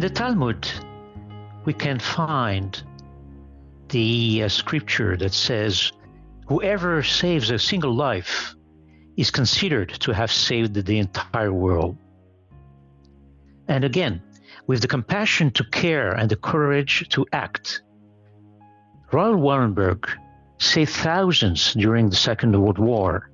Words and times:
In 0.00 0.08
the 0.08 0.14
Talmud, 0.14 0.66
we 1.66 1.74
can 1.74 1.98
find 1.98 2.82
the 3.90 4.44
uh, 4.44 4.48
scripture 4.48 5.14
that 5.18 5.34
says, 5.34 5.92
Whoever 6.48 7.02
saves 7.02 7.50
a 7.50 7.58
single 7.58 7.94
life 7.94 8.54
is 9.18 9.30
considered 9.30 9.90
to 10.00 10.12
have 10.12 10.32
saved 10.32 10.72
the 10.86 10.98
entire 10.98 11.52
world. 11.52 11.98
And 13.68 13.84
again, 13.84 14.22
with 14.66 14.80
the 14.80 14.88
compassion 14.88 15.50
to 15.50 15.64
care 15.64 16.12
and 16.12 16.30
the 16.30 16.36
courage 16.36 17.06
to 17.10 17.26
act, 17.34 17.82
Raoul 19.12 19.36
Wallenberg 19.36 20.08
saved 20.56 20.92
thousands 20.92 21.74
during 21.74 22.08
the 22.08 22.16
Second 22.16 22.58
World 22.58 22.78
War. 22.78 23.28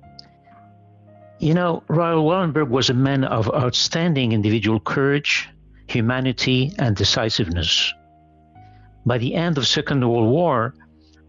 You 1.39 1.53
know, 1.53 1.83
Raoul 1.87 2.25
Wallenberg 2.25 2.67
was 2.67 2.89
a 2.89 2.93
man 2.93 3.23
of 3.23 3.49
outstanding 3.53 4.33
individual 4.33 4.81
courage 4.81 5.47
humanity, 5.87 6.71
and 6.77 6.95
decisiveness. 6.95 7.93
By 9.05 9.17
the 9.17 9.35
end 9.35 9.57
of 9.57 9.67
Second 9.67 10.07
World 10.07 10.29
War, 10.29 10.73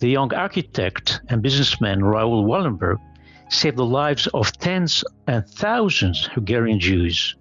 the 0.00 0.08
young 0.08 0.32
architect 0.34 1.20
and 1.28 1.42
businessman 1.42 2.04
Raoul 2.04 2.44
Wallenberg 2.44 2.98
saved 3.50 3.76
the 3.76 3.84
lives 3.84 4.26
of 4.28 4.52
tens 4.52 5.04
and 5.26 5.46
thousands 5.46 6.26
of 6.26 6.32
Hungarian 6.32 6.80
Jews. 6.80 7.36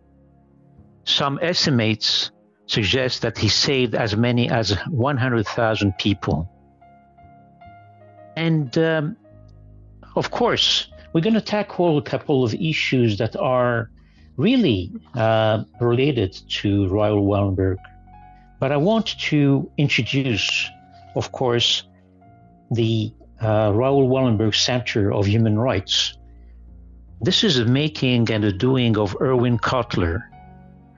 Some 1.03 1.39
estimates 1.41 2.31
suggest 2.67 3.21
that 3.21 3.37
he 3.37 3.49
saved 3.49 3.95
as 3.95 4.15
many 4.15 4.49
as 4.49 4.71
100,000 4.87 5.97
people. 5.97 6.49
And 8.35 8.77
um, 8.77 9.17
of 10.15 10.31
course, 10.31 10.89
we're 11.13 11.21
going 11.21 11.33
to 11.33 11.41
tackle 11.41 11.97
a 11.97 12.01
couple 12.01 12.43
of 12.43 12.53
issues 12.53 13.17
that 13.17 13.35
are 13.35 13.89
really 14.37 14.91
uh, 15.15 15.63
related 15.81 16.33
to 16.47 16.87
Raoul 16.87 17.25
Wallenberg. 17.25 17.77
But 18.59 18.71
I 18.71 18.77
want 18.77 19.19
to 19.19 19.69
introduce, 19.77 20.69
of 21.15 21.31
course, 21.31 21.83
the 22.71 23.11
uh, 23.41 23.71
Raoul 23.73 24.07
Wallenberg 24.07 24.55
Center 24.55 25.11
of 25.11 25.25
Human 25.25 25.59
Rights. 25.59 26.17
This 27.21 27.43
is 27.43 27.57
the 27.57 27.65
making 27.65 28.31
and 28.31 28.43
the 28.43 28.51
doing 28.51 28.97
of 28.97 29.15
Irwin 29.19 29.57
Cotler. 29.57 30.21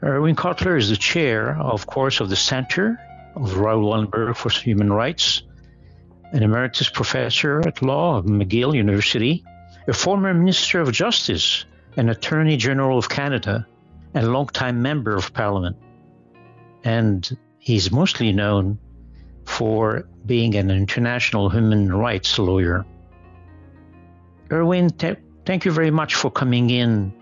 Irwin 0.03 0.35
Cotler 0.35 0.77
is 0.77 0.89
the 0.89 0.97
chair, 0.97 1.57
of 1.57 1.87
course, 1.87 2.19
of 2.19 2.29
the 2.29 2.35
Center 2.35 2.99
of 3.35 3.57
Raoul 3.57 3.89
Wallenberg 3.89 4.35
for 4.35 4.49
Human 4.49 4.91
Rights, 4.91 5.43
an 6.31 6.43
emeritus 6.43 6.89
professor 6.89 7.65
at 7.65 7.81
law 7.81 8.17
of 8.17 8.25
McGill 8.25 8.75
University, 8.75 9.43
a 9.87 9.93
former 9.93 10.33
Minister 10.33 10.81
of 10.81 10.91
Justice 10.91 11.65
an 11.97 12.09
Attorney 12.09 12.57
General 12.57 12.97
of 12.97 13.09
Canada 13.09 13.67
and 14.13 14.31
longtime 14.31 14.81
member 14.81 15.15
of 15.15 15.33
Parliament. 15.33 15.77
And 16.83 17.37
he's 17.59 17.91
mostly 17.91 18.31
known 18.31 18.79
for 19.45 20.07
being 20.25 20.55
an 20.55 20.71
international 20.71 21.49
human 21.49 21.91
rights 21.91 22.39
lawyer. 22.39 22.85
Irwin, 24.51 24.89
th- 24.91 25.17
thank 25.45 25.65
you 25.65 25.71
very 25.71 25.91
much 25.91 26.15
for 26.15 26.31
coming 26.31 26.69
in 26.69 27.13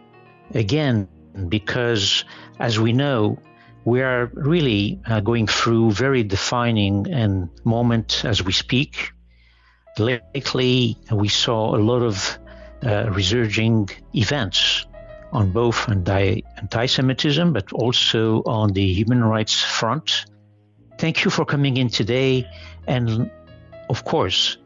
again, 0.54 1.08
because 1.50 2.26
as 2.60 2.80
we 2.80 2.94
know, 2.94 3.40
we 3.86 4.02
are 4.02 4.30
really 4.34 5.00
uh, 5.06 5.22
going 5.22 5.48
through 5.48 5.92
very 5.92 6.24
defining 6.24 7.08
and 7.12 7.50
moment 7.64 8.26
as 8.26 8.44
we 8.44 8.52
speak. 8.52 9.12
Lately, 9.98 10.98
we 11.12 11.30
saw 11.30 11.76
a 11.76 11.80
lot 11.80 12.02
of 12.02 12.38
uh, 12.86 13.10
resurging 13.12 13.90
events 14.14 14.86
on 15.32 15.52
both 15.52 15.90
anti 15.90 16.86
Semitism 16.86 17.54
but 17.54 17.72
also 17.74 18.42
on 18.46 18.74
the 18.74 18.94
human 18.94 19.24
rights 19.24 19.62
front. 19.62 20.26
Thank 20.98 21.26
you 21.26 21.32
for 21.32 21.46
coming 21.46 21.78
in 21.78 21.90
today. 21.90 22.48
And 22.88 23.30
of 23.90 24.04
course, 24.04 24.58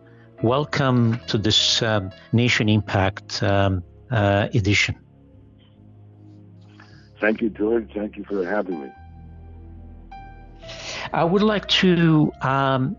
welcome 0.41 1.19
to 1.27 1.37
this 1.37 1.81
um, 1.81 2.11
Nation 2.31 2.69
Impact 2.69 3.43
um, 3.43 3.83
uh, 4.09 4.47
edition. 4.53 4.95
Thank 7.19 7.41
you, 7.41 7.49
George. 7.49 7.89
Thank 7.93 8.17
you 8.17 8.23
for 8.23 8.45
having 8.45 8.81
me. 8.81 8.89
I 11.13 11.23
would 11.23 11.43
like 11.43 11.67
to 11.67 12.31
um, 12.41 12.95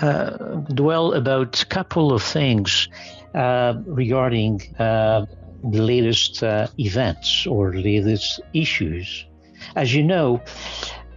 uh, 0.00 0.30
dwell 0.74 1.14
about 1.14 1.62
a 1.62 1.66
couple 1.66 2.12
of 2.12 2.22
things 2.22 2.88
regarding 3.34 4.60
uh, 4.78 5.26
the 5.64 5.82
latest 5.82 6.42
uh, 6.42 6.68
events 6.78 7.46
or 7.46 7.74
latest 7.74 8.40
issues. 8.54 9.26
As 9.76 9.94
you 9.94 10.02
know, 10.02 10.40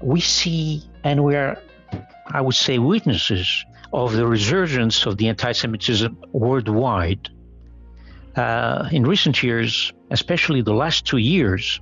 we 0.02 0.20
see 0.20 0.84
and 1.04 1.24
we 1.24 1.36
are, 1.36 1.58
I 2.28 2.42
would 2.42 2.56
say, 2.56 2.80
witnesses 2.80 3.66
of 3.94 4.14
the 4.14 4.26
resurgence 4.26 5.06
of 5.06 5.18
the 5.18 5.28
anti 5.28 5.52
Semitism 5.52 6.18
worldwide. 6.32 7.30
Uh, 8.36 8.88
in 8.92 9.04
recent 9.04 9.44
years, 9.44 9.92
especially 10.10 10.62
the 10.62 10.74
last 10.74 11.06
two 11.06 11.18
years, 11.18 11.82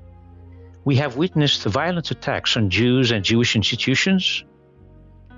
we 0.83 0.95
have 0.95 1.15
witnessed 1.15 1.63
violent 1.63 2.09
attacks 2.09 2.57
on 2.57 2.69
Jews 2.69 3.11
and 3.11 3.23
Jewish 3.23 3.55
institutions. 3.55 4.43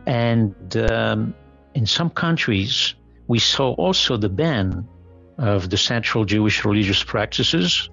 And 0.05 0.77
um, 0.89 1.35
in 1.73 1.85
some 1.85 2.09
countries, 2.09 2.95
we 3.31 3.39
saw 3.39 3.71
also 3.75 4.17
the 4.17 4.27
ban 4.27 4.85
of 5.37 5.69
the 5.69 5.77
central 5.77 6.25
Jewish 6.25 6.65
religious 6.65 7.01
practices. 7.01 7.89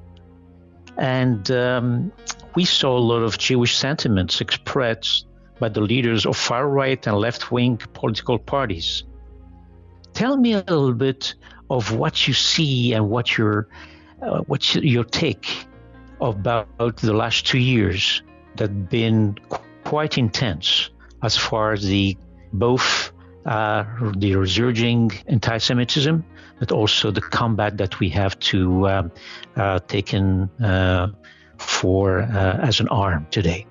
And 0.96 1.48
um, 1.52 2.10
we 2.56 2.64
saw 2.64 2.98
a 2.98 3.04
lot 3.12 3.22
of 3.22 3.38
Jewish 3.38 3.76
sentiments 3.76 4.40
expressed 4.40 5.28
by 5.60 5.68
the 5.68 5.80
leaders 5.80 6.26
of 6.26 6.36
far 6.36 6.68
right 6.68 7.06
and 7.06 7.16
left 7.16 7.52
wing 7.52 7.76
political 7.76 8.36
parties. 8.36 9.04
Tell 10.12 10.36
me 10.36 10.54
a 10.54 10.64
little 10.66 10.92
bit 10.92 11.36
of 11.70 11.94
what 11.94 12.26
you 12.26 12.34
see 12.34 12.92
and 12.94 13.08
what 13.08 13.38
your 13.38 13.68
uh, 14.20 14.40
what's 14.48 14.74
your 14.74 15.04
take 15.04 15.68
about 16.20 16.96
the 16.96 17.12
last 17.12 17.46
two 17.46 17.60
years 17.60 18.24
that 18.56 18.70
have 18.70 18.90
been 18.90 19.38
quite 19.84 20.18
intense 20.18 20.90
as 21.22 21.36
far 21.36 21.74
as 21.74 21.84
the 21.84 22.18
both 22.52 23.12
uh, 23.46 23.84
the 24.16 24.34
resurging 24.34 25.10
anti-Semitism, 25.26 26.24
but 26.58 26.72
also 26.72 27.10
the 27.10 27.20
combat 27.20 27.78
that 27.78 27.98
we 28.00 28.08
have 28.10 28.38
to 28.40 28.88
um, 28.88 29.12
uh, 29.56 29.78
taken 29.80 30.50
uh, 30.60 31.08
for 31.58 32.20
uh, 32.20 32.58
as 32.62 32.80
an 32.80 32.88
arm 32.88 33.26
today. 33.30 33.66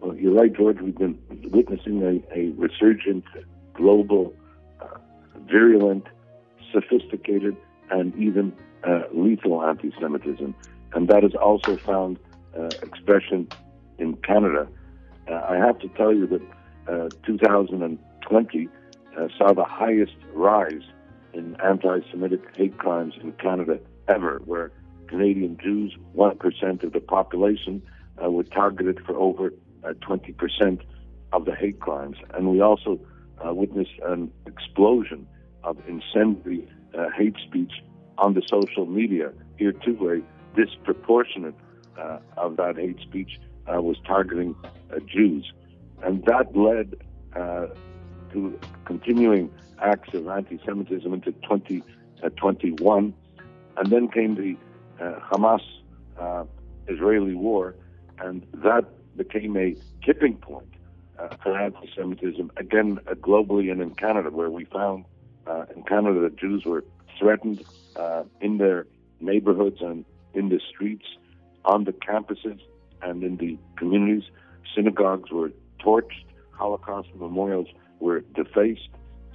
Well, 0.00 0.16
you're 0.16 0.34
right, 0.34 0.52
George. 0.52 0.80
We've 0.80 0.96
been 0.96 1.18
witnessing 1.50 2.02
a, 2.02 2.38
a 2.38 2.50
resurgent, 2.50 3.24
global, 3.74 4.32
uh, 4.80 4.86
virulent, 5.50 6.06
sophisticated, 6.72 7.56
and 7.90 8.14
even 8.16 8.54
uh, 8.84 9.02
lethal 9.12 9.62
anti-Semitism, 9.62 10.54
and 10.94 11.08
that 11.08 11.22
has 11.22 11.34
also 11.34 11.76
found 11.76 12.18
expression 12.82 13.48
in 13.98 14.16
Canada. 14.16 14.66
I 15.28 15.56
have 15.56 15.78
to 15.80 15.88
tell 15.90 16.12
you 16.12 16.26
that 16.26 16.42
uh, 16.88 17.08
2020 17.24 18.68
uh, 19.16 19.28
saw 19.36 19.52
the 19.52 19.64
highest 19.64 20.14
rise 20.32 20.82
in 21.32 21.56
anti 21.60 22.00
Semitic 22.10 22.42
hate 22.56 22.78
crimes 22.78 23.14
in 23.22 23.32
Canada 23.32 23.78
ever, 24.08 24.40
where 24.44 24.72
Canadian 25.06 25.58
Jews, 25.62 25.96
1% 26.16 26.82
of 26.82 26.92
the 26.92 27.00
population, 27.00 27.82
uh, 28.22 28.30
were 28.30 28.44
targeted 28.44 29.00
for 29.04 29.16
over 29.16 29.52
20% 29.82 30.80
of 31.32 31.44
the 31.44 31.54
hate 31.54 31.80
crimes. 31.80 32.16
And 32.34 32.50
we 32.50 32.60
also 32.60 33.00
witnessed 33.42 33.98
an 34.04 34.30
explosion 34.46 35.26
of 35.64 35.78
incendiary 35.88 36.68
hate 37.16 37.36
speech 37.46 37.72
on 38.18 38.34
the 38.34 38.42
social 38.46 38.86
media. 38.86 39.32
Here, 39.56 39.72
too, 39.72 40.22
a 40.22 40.56
disproportionate 40.56 41.54
of 42.36 42.56
that 42.56 42.76
hate 42.76 43.00
speech 43.00 43.38
was 43.66 43.96
targeting 44.06 44.54
Jews. 45.06 45.52
And 46.02 46.24
that 46.24 46.56
led 46.56 46.96
to 48.32 48.58
continuing 48.84 49.50
acts 49.82 50.14
of 50.14 50.28
anti-Semitism 50.28 51.12
into 51.12 51.32
2021, 51.32 53.14
and 53.76 53.90
then 53.90 54.08
came 54.08 54.34
the 54.34 54.56
uh, 55.02 55.20
Hamas-Israeli 55.32 57.34
uh, 57.34 57.38
war, 57.38 57.74
and 58.18 58.46
that 58.54 58.84
became 59.16 59.56
a 59.56 59.76
tipping 60.04 60.36
point 60.36 60.68
uh, 61.18 61.28
for 61.42 61.58
anti-Semitism 61.58 62.52
again 62.56 62.98
uh, 63.06 63.14
globally 63.14 63.70
and 63.70 63.80
in 63.80 63.94
Canada, 63.94 64.30
where 64.30 64.50
we 64.50 64.64
found 64.64 65.04
uh, 65.46 65.64
in 65.74 65.82
Canada 65.82 66.20
that 66.20 66.36
Jews 66.36 66.64
were 66.64 66.84
threatened 67.18 67.64
uh, 67.96 68.24
in 68.40 68.58
their 68.58 68.86
neighborhoods 69.20 69.80
and 69.80 70.04
in 70.34 70.48
the 70.48 70.60
streets, 70.68 71.06
on 71.64 71.84
the 71.84 71.92
campuses, 71.92 72.60
and 73.02 73.22
in 73.22 73.36
the 73.36 73.58
communities. 73.76 74.24
Synagogues 74.74 75.30
were 75.30 75.52
torched. 75.84 76.24
Holocaust 76.52 77.08
memorials 77.14 77.68
were 78.00 78.20
defaced, 78.34 78.88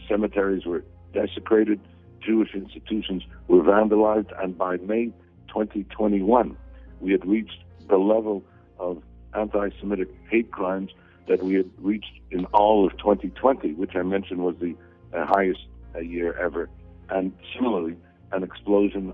cemeteries 0.08 0.66
were 0.66 0.84
desecrated, 1.14 1.80
Jewish 2.26 2.54
institutions 2.54 3.24
were 3.48 3.62
vandalized, 3.62 4.32
and 4.44 4.58
by 4.58 4.78
May 4.78 5.06
2021, 5.48 6.58
we 7.00 7.12
had 7.12 7.26
reached 7.26 7.64
the 7.88 7.98
level 7.98 8.44
of 8.80 9.02
anti 9.34 9.70
Semitic 9.80 10.10
hate 10.30 10.52
crimes 10.52 10.92
that 11.28 11.44
we 11.44 11.56
had 11.56 11.70
reached 11.80 12.20
in 12.32 12.46
all 12.46 12.86
of 12.86 12.98
2020, 12.98 13.74
which 13.74 13.96
I 13.96 14.04
mentioned 14.04 14.42
was 14.42 14.56
the 14.60 14.76
uh, 15.14 15.26
highest 15.26 15.62
uh, 15.96 16.00
year 16.00 16.34
ever. 16.38 16.70
And 17.10 17.34
similarly, 17.56 17.98
an 18.32 18.44
explosion 18.44 19.14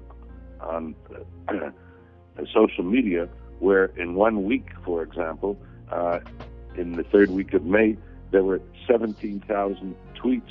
on 0.60 0.96
uh, 1.48 1.72
social 2.54 2.84
media, 2.84 3.28
where 3.60 3.86
in 3.98 4.16
one 4.16 4.44
week, 4.44 4.70
for 4.84 5.04
example, 5.04 5.58
uh, 5.92 6.20
in 6.76 6.94
the 6.94 7.04
third 7.04 7.32
week 7.32 7.54
of 7.54 7.66
May, 7.66 7.98
there 8.32 8.44
were 8.44 8.62
17,000 8.88 9.96
tweets 10.16 10.42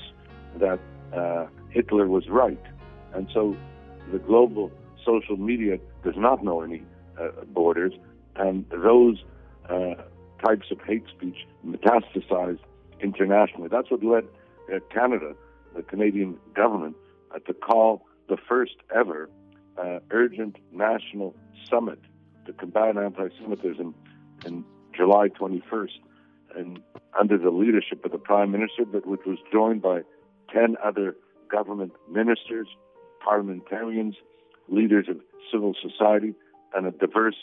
that 0.59 0.79
uh, 1.15 1.47
Hitler 1.71 2.07
was 2.07 2.29
right. 2.29 2.61
And 3.15 3.29
so 3.33 3.57
the 4.13 4.19
global 4.19 4.71
social 5.05 5.37
media 5.37 5.79
does 6.05 6.15
not 6.17 6.45
know 6.45 6.61
any 6.61 6.83
uh, 7.21 7.31
borders, 7.49 7.93
and 8.37 8.65
those 8.71 9.23
uh, 9.69 9.95
types 10.45 10.71
of 10.71 10.81
hate 10.87 11.05
speech 11.09 11.47
metastasized 11.67 12.61
internationally. 13.01 13.69
That's 13.71 13.91
what 13.91 14.03
led 14.05 14.25
uh, 14.73 14.79
Canada, 14.93 15.35
the 15.75 15.83
Canadian 15.83 16.39
government, 16.55 16.97
uh, 17.35 17.39
to 17.41 17.55
call 17.55 18.07
the 18.29 18.37
first 18.37 18.77
ever 18.95 19.29
uh, 19.79 20.01
urgent 20.11 20.57
national 20.73 21.35
summit 21.69 21.99
to 22.47 22.53
combat 22.53 22.97
anti 22.97 23.29
Semitism 23.41 23.95
in 24.45 24.65
July 24.95 25.29
21st 25.29 25.99
and 26.57 26.81
under 27.19 27.39
the 27.39 27.51
leadership 27.51 28.05
of 28.05 28.13
the 28.13 28.19
Prime 28.19 28.51
Minister, 28.51 28.85
but 28.85 29.07
which 29.07 29.21
was 29.27 29.39
joined 29.53 29.83
by 29.83 30.03
10 30.53 30.77
other 30.85 31.17
government 31.51 31.93
ministers, 32.11 32.69
parliamentarians, 33.25 34.17
leaders 34.69 35.07
of 35.09 35.19
civil 35.53 35.75
society, 35.81 36.35
and 36.75 36.87
a 36.87 36.91
diverse 36.91 37.37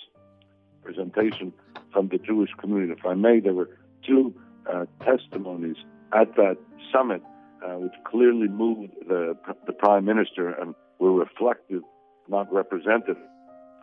representation 0.83 1.54
from 1.92 2.07
the 2.07 2.18
Jewish 2.18 2.51
community. 2.59 2.94
If 2.98 3.06
I 3.06 3.13
may, 3.13 3.39
there 3.39 3.54
were 3.54 3.69
two 4.06 4.33
uh, 4.71 4.86
testimonies 5.04 5.77
at 6.13 6.36
that 6.36 6.57
summit 6.92 7.21
uh, 7.65 7.75
which 7.75 7.94
clearly 8.06 8.48
moved 8.48 8.92
the, 9.07 9.36
the 9.65 9.74
Prime 9.74 10.06
Minister 10.06 10.50
and 10.50 10.75
were 11.00 11.13
reflective, 11.13 11.81
not 12.27 12.51
representative, 12.53 13.18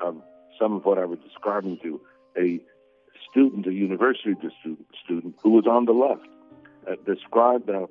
of 0.02 0.16
some 0.60 0.72
of 0.74 0.84
what 0.84 0.98
I 0.98 1.04
was 1.04 1.18
describing 1.20 1.78
to 1.82 2.00
a 2.38 2.60
student, 3.30 3.66
a 3.66 3.72
university 3.72 4.34
student, 5.04 5.34
who 5.42 5.50
was 5.50 5.66
on 5.66 5.84
the 5.84 5.92
left, 5.92 6.28
uh, 6.88 6.94
described 7.06 7.68
how 7.68 7.88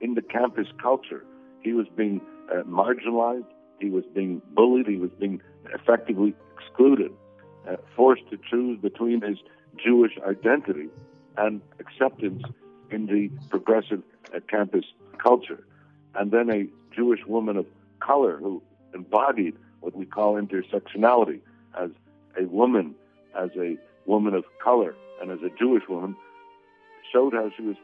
in 0.00 0.14
the 0.14 0.22
campus 0.22 0.68
culture 0.80 1.24
he 1.62 1.72
was 1.72 1.86
being 1.96 2.20
uh, 2.52 2.62
marginalized, 2.62 3.46
he 3.80 3.90
was 3.90 4.04
being 4.14 4.40
bullied, 4.52 4.86
he 4.86 4.96
was 4.96 5.10
being 5.18 5.40
effectively 5.72 6.34
excluded, 6.56 7.12
uh, 7.68 7.76
forced 7.96 8.28
to 8.30 8.38
choose 8.50 8.78
between 8.80 9.22
his 9.22 9.38
Jewish 9.82 10.12
identity 10.26 10.88
and 11.36 11.60
acceptance 11.80 12.42
in 12.90 13.06
the 13.06 13.30
progressive 13.48 14.02
uh, 14.34 14.40
campus 14.48 14.84
culture. 15.18 15.66
And 16.14 16.30
then 16.30 16.50
a 16.50 16.66
Jewish 16.94 17.20
woman 17.26 17.56
of 17.56 17.66
color 18.00 18.36
who 18.36 18.62
embodied 18.94 19.56
what 19.80 19.96
we 19.96 20.06
call 20.06 20.34
intersectionality 20.34 21.40
as 21.78 21.90
a 22.40 22.44
woman, 22.46 22.94
as 23.36 23.50
a 23.56 23.76
woman 24.06 24.34
of 24.34 24.44
color, 24.62 24.94
and 25.20 25.30
as 25.30 25.38
a 25.42 25.50
Jewish 25.58 25.84
woman, 25.88 26.16
showed 27.12 27.32
how 27.32 27.50
she 27.56 27.62
was 27.62 27.76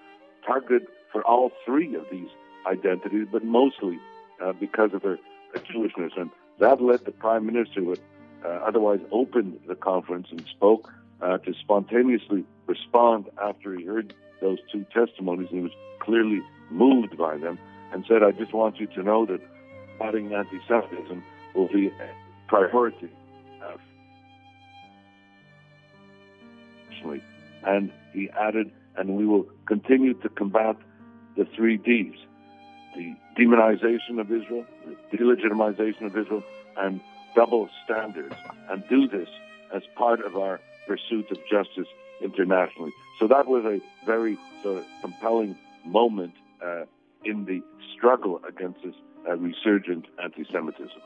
targeted 0.46 0.86
for 1.12 1.22
all 1.24 1.50
three 1.64 1.94
of 1.94 2.04
these 2.10 2.28
identities, 2.66 3.26
but 3.30 3.44
mostly 3.44 3.98
uh, 4.42 4.52
because 4.52 4.92
of 4.94 5.02
her, 5.02 5.18
Jewishness. 5.54 6.16
And 6.16 6.30
that 6.58 6.80
led 6.80 7.04
the 7.04 7.10
prime 7.10 7.46
minister, 7.46 7.80
who 7.80 7.96
uh, 8.44 8.48
otherwise 8.48 9.00
opened 9.10 9.58
the 9.66 9.74
conference 9.74 10.28
and 10.30 10.44
spoke, 10.50 10.90
uh, 11.20 11.38
to 11.38 11.52
spontaneously 11.60 12.44
respond 12.66 13.26
after 13.42 13.74
he 13.76 13.84
heard 13.84 14.14
those 14.40 14.58
two 14.72 14.86
testimonies. 14.92 15.48
He 15.50 15.60
was 15.60 15.72
clearly 16.00 16.40
moved 16.70 17.18
by 17.18 17.36
them 17.36 17.58
and 17.92 18.04
said, 18.08 18.22
I 18.22 18.30
just 18.30 18.54
want 18.54 18.78
you 18.78 18.86
to 18.86 19.02
know 19.02 19.26
that 19.26 19.40
fighting 19.98 20.32
anti 20.32 20.58
Semitism 20.66 21.22
will 21.54 21.68
be 21.68 21.88
a 21.88 22.10
priority 22.48 23.10
And 27.64 27.92
he 28.12 28.30
added, 28.30 28.70
and 28.96 29.16
we 29.16 29.26
will 29.26 29.46
continue 29.66 30.14
to 30.14 30.28
combat 30.28 30.76
the 31.36 31.44
three 31.56 31.76
Ds 31.76 32.16
the 32.94 33.14
demonization 33.38 34.20
of 34.20 34.30
Israel, 34.30 34.64
the 34.84 35.16
delegitimization 35.16 36.06
of 36.06 36.16
Israel, 36.16 36.42
and 36.76 37.00
double 37.34 37.68
standards, 37.84 38.34
and 38.68 38.82
do 38.88 39.06
this 39.08 39.28
as 39.74 39.82
part 39.96 40.20
of 40.20 40.36
our 40.36 40.60
pursuit 40.86 41.30
of 41.30 41.38
justice 41.48 41.86
internationally. 42.20 42.92
So 43.18 43.28
that 43.28 43.46
was 43.46 43.64
a 43.64 43.80
very 44.04 44.38
sort 44.62 44.78
of 44.78 44.84
compelling 45.00 45.56
moment 45.84 46.34
uh, 46.64 46.84
in 47.24 47.44
the 47.44 47.62
struggle 47.96 48.40
against 48.46 48.82
this 48.82 48.94
uh, 49.28 49.36
resurgent 49.36 50.06
anti 50.22 50.44
Semitism. 50.50 51.00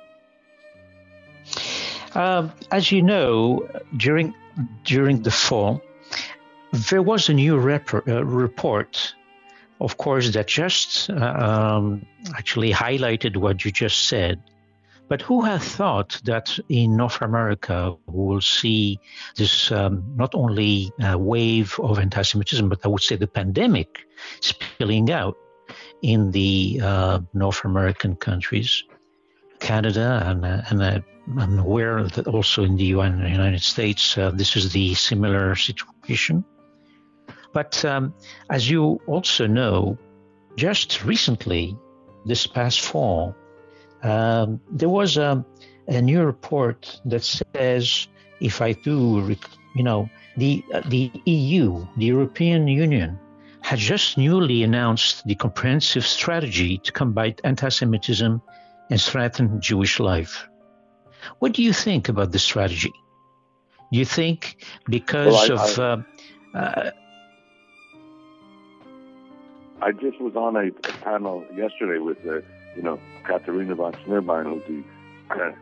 Um, 2.15 2.53
as 2.71 2.93
you 2.93 3.03
know, 3.03 3.69
during 3.97 4.35
during 4.85 5.23
the 5.23 5.31
fall, 5.31 5.83
there 6.73 7.03
was 7.03 7.29
a 7.29 7.35
new 7.35 7.59
rep- 7.59 7.95
uh, 7.95 8.25
report, 8.25 9.15
of 9.81 9.97
course, 9.97 10.31
that 10.33 10.49
just 10.49 11.11
uh, 11.11 11.15
um, 11.15 12.05
actually 12.37 12.73
highlighted 12.73 13.37
what 13.37 13.65
you 13.65 13.71
just 13.71 14.07
said. 14.07 14.41
But 15.07 15.21
who 15.21 15.43
had 15.43 15.61
thought 15.61 16.21
that 16.25 16.59
in 16.71 16.97
North 16.97 17.21
America 17.21 17.95
we 18.07 18.27
will 18.27 18.41
see 18.41 18.99
this 19.37 19.71
um, 19.71 20.03
not 20.17 20.35
only 20.35 20.91
wave 21.15 21.79
of 21.79 21.99
anti 21.99 22.23
Semitism, 22.23 22.69
but 22.69 22.81
I 22.85 22.89
would 22.89 23.03
say 23.03 23.17
the 23.17 23.27
pandemic 23.27 24.07
spilling 24.41 25.11
out 25.11 25.37
in 26.01 26.31
the 26.31 26.81
uh, 26.83 27.21
North 27.35 27.65
American 27.65 28.17
countries, 28.17 28.83
Canada, 29.65 30.23
and, 30.27 30.45
uh, 30.45 30.61
and 30.69 30.83
uh, 30.83 31.01
I'm 31.39 31.59
aware 31.59 32.05
that 32.05 32.27
also 32.27 32.65
in 32.65 32.77
the 32.77 32.85
United 32.85 33.63
States, 33.63 34.17
uh, 34.19 34.31
this 34.31 34.57
is 34.57 34.73
the 34.73 34.93
similar 34.95 35.57
situation. 35.57 36.45
But 37.55 37.83
um, 37.85 38.13
as 38.51 38.69
you 38.69 39.01
also 39.07 39.47
know, 39.47 39.97
just 40.57 41.03
recently, 41.03 41.77
this 42.27 42.47
past 42.47 42.83
fall, 42.83 43.35
um, 44.03 44.61
there 44.71 44.91
was 44.91 45.17
a, 45.17 45.43
a, 45.89 46.03
new 46.03 46.23
report 46.23 47.01
that 47.07 47.25
says, 47.25 48.09
if 48.41 48.61
I 48.61 48.73
do, 48.73 49.35
you 49.75 49.83
know, 49.83 50.11
the 50.37 50.63
uh, 50.75 50.83
the 50.89 51.11
EU, 51.25 51.87
the 51.97 52.05
European 52.05 52.69
Union, 52.69 53.19
had 53.63 53.79
just 53.79 54.19
newly 54.19 54.63
announced 54.63 55.25
the 55.25 55.35
comprehensive 55.35 56.05
strategy 56.05 56.77
to 56.85 56.93
combat 56.93 57.41
anti-Semitism 57.45 58.43
and 58.91 59.01
strengthen 59.01 59.61
Jewish 59.61 60.01
life. 60.01 60.49
What 61.39 61.53
do 61.53 61.63
you 61.63 61.73
think 61.73 62.09
about 62.09 62.33
the 62.33 62.39
strategy? 62.39 62.93
Do 63.93 63.99
you 63.99 64.05
think 64.05 64.65
because 64.89 65.49
well, 65.49 65.59
I, 65.59 65.63
of 65.63 65.79
I, 65.79 65.83
uh, 65.83 66.59
uh, 66.59 66.91
I 69.83 69.93
just 69.93 70.21
was 70.21 70.35
on 70.35 70.57
a, 70.57 70.71
panel 71.05 71.45
yesterday 71.55 71.99
with, 71.99 72.19
uh, 72.27 72.41
you 72.77 72.83
know, 72.83 72.99
Katharina 73.25 73.75
von 73.75 73.93
Schnurbein, 73.93 74.45
who's 74.45 74.63
the 75.29 75.35
uh, 75.35 75.53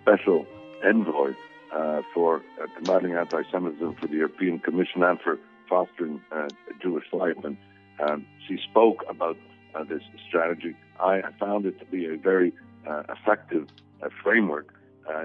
special 0.00 0.46
envoy 0.84 1.34
uh, 1.72 2.02
for 2.14 2.42
uh, 2.60 2.66
combating 2.76 3.14
anti-Semitism 3.14 3.96
for 3.96 4.06
the 4.06 4.14
European 4.14 4.58
Commission 4.58 5.02
and 5.02 5.20
for 5.20 5.38
fostering 5.68 6.20
uh, 6.32 6.48
Jewish 6.80 7.04
life. 7.12 7.36
And 7.44 7.56
um, 8.00 8.26
she 8.46 8.58
spoke 8.70 9.04
about 9.08 9.36
uh, 9.74 9.84
this 9.84 10.02
strategy. 10.28 10.74
I 11.00 11.22
found 11.38 11.66
it 11.66 11.78
to 11.80 11.84
be 11.86 12.06
a 12.06 12.16
very 12.16 12.52
uh, 12.86 13.02
effective 13.08 13.68
uh, 14.02 14.08
framework, 14.22 14.74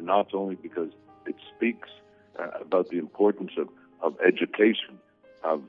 not 0.02 0.34
only 0.34 0.56
because 0.56 0.92
it 1.26 1.36
speaks 1.56 1.90
about 2.62 2.90
the 2.90 2.98
importance 2.98 3.52
of, 3.58 3.68
of 4.02 4.16
education, 4.26 5.00
of 5.44 5.64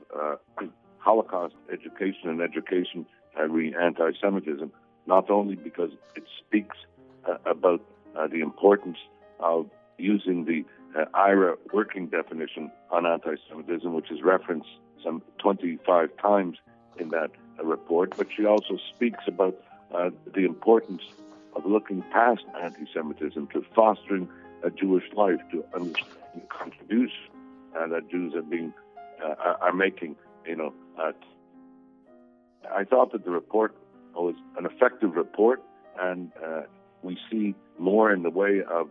Holocaust 0.97 1.55
education 1.71 2.29
and 2.29 2.41
education 2.41 3.05
re 3.49 3.73
anti-Semitism, 3.79 4.71
not 5.07 5.29
only 5.29 5.55
because 5.55 5.91
it 6.15 6.23
speaks 6.39 6.77
about 7.45 7.81
the 8.31 8.41
importance 8.41 8.97
of 9.39 9.69
using 9.97 10.45
the 10.45 10.65
uh, 10.99 11.05
IHRA 11.13 11.55
working 11.73 12.07
definition 12.07 12.71
on 12.91 13.05
anti 13.05 13.35
Semitism, 13.49 13.93
which 13.93 14.11
is 14.11 14.21
referenced 14.23 14.69
some 15.03 15.21
25 15.39 16.09
times 16.21 16.57
in 16.97 17.09
that 17.09 17.29
uh, 17.31 17.38
report. 17.63 18.13
But 18.17 18.27
she 18.35 18.45
also 18.45 18.77
speaks 18.95 19.23
about 19.27 19.55
uh, 19.93 20.11
the 20.33 20.45
importance 20.45 21.01
of 21.55 21.65
looking 21.65 22.03
past 22.11 22.43
anti 22.61 22.85
Semitism 22.93 23.47
to 23.47 23.65
fostering 23.75 24.29
a 24.63 24.69
Jewish 24.69 25.05
life, 25.13 25.39
to 25.51 25.63
understand 25.73 26.17
the 26.35 26.41
contribution 26.41 27.29
uh, 27.77 27.87
that 27.87 28.09
Jews 28.09 28.35
are 28.35 28.41
being 28.41 28.73
uh, 29.23 29.55
are 29.61 29.73
making. 29.73 30.15
You 30.45 30.55
know, 30.55 30.73
uh, 30.97 31.11
I 32.73 32.83
thought 32.83 33.11
that 33.11 33.25
the 33.25 33.31
report 33.31 33.75
was 34.15 34.35
an 34.57 34.65
effective 34.65 35.15
report, 35.15 35.63
and 35.99 36.31
we 37.01 37.17
see 37.31 37.55
more 37.77 38.11
in 38.11 38.23
the 38.23 38.29
way 38.29 38.61
of 38.69 38.89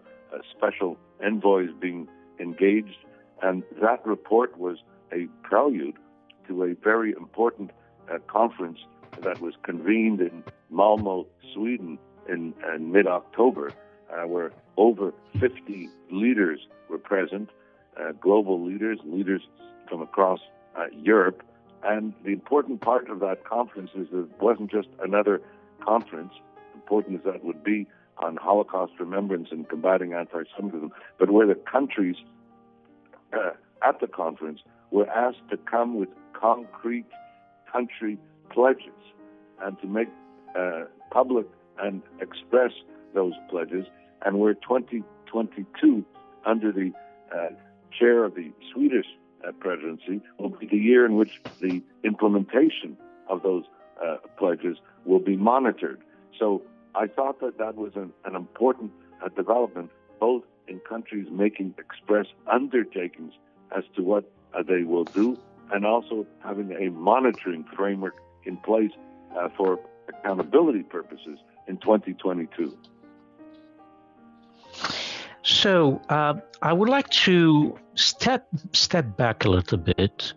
special 0.56 0.96
envoys 1.22 1.70
being 1.80 2.08
engaged. 2.40 2.96
And 3.42 3.62
that 3.80 4.04
report 4.06 4.58
was 4.58 4.78
a 5.12 5.26
prelude 5.42 5.96
to 6.48 6.64
a 6.64 6.74
very 6.74 7.12
important 7.12 7.70
uh, 8.10 8.18
conference 8.26 8.78
that 9.22 9.40
was 9.40 9.54
convened 9.62 10.20
in 10.20 10.44
Malmo, 10.70 11.26
Sweden 11.54 11.98
in, 12.28 12.54
in 12.74 12.92
mid 12.92 13.06
October, 13.06 13.72
uh, 14.12 14.26
where 14.26 14.52
over 14.76 15.12
50 15.40 15.88
leaders 16.10 16.60
were 16.88 16.98
present, 16.98 17.50
uh, 18.00 18.12
global 18.12 18.64
leaders, 18.64 18.98
leaders 19.04 19.42
from 19.88 20.02
across 20.02 20.40
uh, 20.76 20.86
Europe. 20.92 21.42
And 21.82 22.12
the 22.24 22.32
important 22.32 22.80
part 22.80 23.08
of 23.08 23.20
that 23.20 23.44
conference 23.44 23.90
is 23.94 24.08
that 24.10 24.24
it 24.24 24.40
wasn't 24.40 24.70
just 24.70 24.88
another 25.02 25.40
conference, 25.80 26.32
important 26.74 27.16
as 27.16 27.24
that 27.24 27.44
would 27.44 27.62
be, 27.62 27.86
on 28.18 28.36
Holocaust 28.36 28.92
remembrance 28.98 29.48
and 29.50 29.68
combating 29.68 30.12
anti-Semitism, 30.12 30.90
but 31.18 31.30
where 31.30 31.46
the 31.46 31.54
countries 31.54 32.16
uh, 33.32 33.50
at 33.86 34.00
the 34.00 34.08
conference 34.08 34.60
were 34.90 35.08
asked 35.08 35.48
to 35.50 35.56
come 35.56 35.98
with 35.98 36.08
concrete 36.32 37.06
country 37.78 38.18
pledges 38.50 39.00
and 39.62 39.78
to 39.80 39.86
make 39.86 40.08
uh, 40.58 40.84
public 41.10 41.46
and 41.80 42.02
express 42.20 42.72
those 43.14 43.34
pledges. 43.48 43.86
And 44.24 44.40
where 44.40 44.54
2022, 44.54 46.04
under 46.44 46.72
the 46.72 46.92
uh, 47.32 47.50
chair 47.96 48.24
of 48.24 48.34
the 48.34 48.50
Swedish 48.72 49.06
uh, 49.46 49.52
presidency, 49.60 50.20
will 50.38 50.48
be 50.48 50.66
the 50.66 50.76
year 50.76 51.06
in 51.06 51.14
which 51.16 51.40
the 51.60 51.80
implementation 52.02 52.96
of 53.28 53.42
those 53.42 53.64
uh, 54.04 54.16
pledges 54.38 54.78
will 55.04 55.20
be 55.20 55.36
monitored. 55.36 56.00
So 56.38 56.62
I 56.96 57.06
thought 57.06 57.40
that 57.40 57.58
that 57.58 57.76
was 57.76 57.92
an, 57.94 58.12
an 58.24 58.34
important 58.34 58.90
uh, 59.24 59.28
development, 59.28 59.90
both 60.18 60.42
in 60.66 60.80
countries 60.80 61.28
making 61.30 61.74
express 61.78 62.26
undertakings 62.50 63.34
as 63.76 63.84
to 63.94 64.02
what 64.02 64.24
uh, 64.52 64.62
they 64.64 64.82
will 64.82 65.04
do, 65.04 65.38
and 65.72 65.84
also 65.84 66.26
having 66.40 66.72
a 66.72 66.90
monitoring 66.90 67.64
framework 67.76 68.16
in 68.44 68.56
place 68.58 68.90
uh, 69.36 69.48
for 69.56 69.78
accountability 70.08 70.82
purposes 70.82 71.38
in 71.66 71.76
2022. 71.78 72.76
So 75.42 76.00
uh, 76.08 76.34
I 76.62 76.72
would 76.72 76.88
like 76.88 77.08
to 77.26 77.78
step 77.94 78.48
step 78.72 79.16
back 79.16 79.44
a 79.44 79.50
little 79.50 79.78
bit 79.78 80.32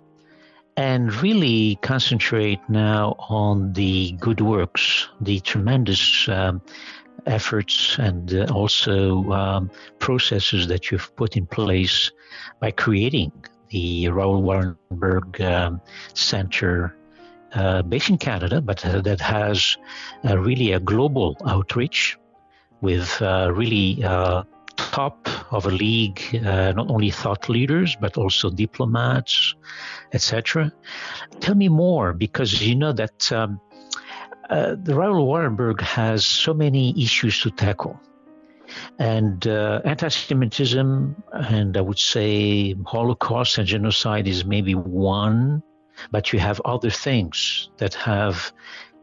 and 0.78 1.14
really 1.22 1.78
concentrate 1.82 2.60
now 2.70 3.16
on 3.30 3.74
the 3.74 4.14
good 4.14 4.42
works, 4.42 5.10
the 5.20 5.40
tremendous 5.42 6.30
um, 6.30 6.62
efforts 7.26 7.98
and 8.00 8.34
uh, 8.34 8.46
also 8.54 9.32
um, 9.32 9.70
processes 10.00 10.68
that 10.68 10.92
you've 10.92 11.14
put 11.16 11.36
in 11.38 11.46
place 11.46 12.12
by 12.60 12.72
creating 12.72 13.32
the 13.72 14.10
Raoul 14.10 14.44
Wallenberg 14.44 15.42
um, 15.42 15.82
Center 16.14 16.96
uh, 17.54 17.82
based 17.82 18.10
in 18.10 18.18
Canada, 18.18 18.62
but 18.62 18.86
uh, 18.86 19.02
that 19.02 19.20
has 19.20 19.78
uh, 20.28 20.38
really 20.38 20.72
a 20.74 20.80
global 20.80 21.38
outreach 21.46 22.18
with 22.82 23.22
uh, 23.22 23.52
really 23.54 24.04
uh, 24.04 24.44
top 24.76 25.28
of 25.54 25.66
a 25.66 25.70
league, 25.70 26.22
uh, 26.46 26.72
not 26.72 26.90
only 26.90 27.12
thought 27.12 27.50
leaders, 27.50 27.96
but 28.00 28.18
also 28.18 28.50
diplomats, 28.50 29.56
etc. 30.14 30.72
Tell 31.40 31.56
me 31.56 31.70
more, 31.70 32.14
because 32.14 32.62
you 32.62 32.76
know 32.76 32.94
that 32.94 33.32
um, 33.32 33.60
the 34.50 34.94
Raoul 34.96 35.28
Wallenberg 35.28 35.82
has 35.82 36.26
so 36.26 36.54
many 36.54 36.94
issues 37.02 37.42
to 37.42 37.52
tackle. 37.52 38.00
And 39.00 39.46
uh, 39.48 39.82
anti 39.86 40.08
Semitism, 40.10 41.24
and 41.34 41.78
I 41.78 41.82
would 41.82 42.00
say 42.00 42.76
Holocaust 42.86 43.58
and 43.58 43.68
genocide 43.68 44.28
is 44.28 44.46
maybe 44.46 44.76
one, 44.76 45.64
but 46.12 46.34
you 46.34 46.40
have 46.40 46.62
other 46.66 46.90
things 46.90 47.70
that 47.78 47.94
have 47.96 48.52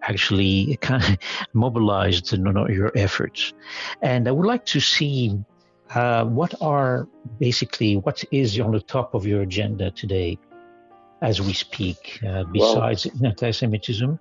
actually 0.02 0.76
kind 0.80 1.02
of 1.04 1.18
mobilized 1.52 2.32
your 2.32 2.92
efforts. 2.96 3.52
And 4.02 4.28
I 4.28 4.32
would 4.32 4.46
like 4.46 4.64
to 4.66 4.80
see 4.80 5.38
uh, 5.94 6.24
what 6.24 6.54
are 6.60 7.08
basically 7.38 7.96
what 7.96 8.22
is 8.30 8.58
on 8.60 8.72
the 8.72 8.80
top 8.80 9.14
of 9.14 9.26
your 9.26 9.42
agenda 9.42 9.90
today 9.90 10.38
as 11.20 11.40
we 11.40 11.52
speak, 11.52 12.20
uh, 12.26 12.44
besides 12.44 13.06
well, 13.06 13.26
anti-Semitism? 13.26 14.18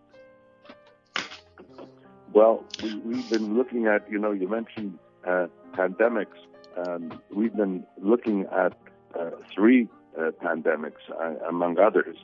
Well, 2.34 2.66
we, 3.04 3.18
have 3.18 3.30
been 3.30 3.58
looking 3.58 3.88
at, 3.88 4.10
you 4.10 4.20
know, 4.20 4.32
you 4.32 4.48
mentioned 4.48 4.98
uh, 5.28 5.48
pandemics. 5.74 6.38
Um, 6.78 7.22
we've 7.32 7.56
been 7.56 7.86
looking 8.02 8.46
at 8.46 8.74
uh, 9.18 9.32
three 9.54 9.88
uh, 10.18 10.32
pandemics, 10.44 11.02
among 11.48 11.80
others. 11.80 12.18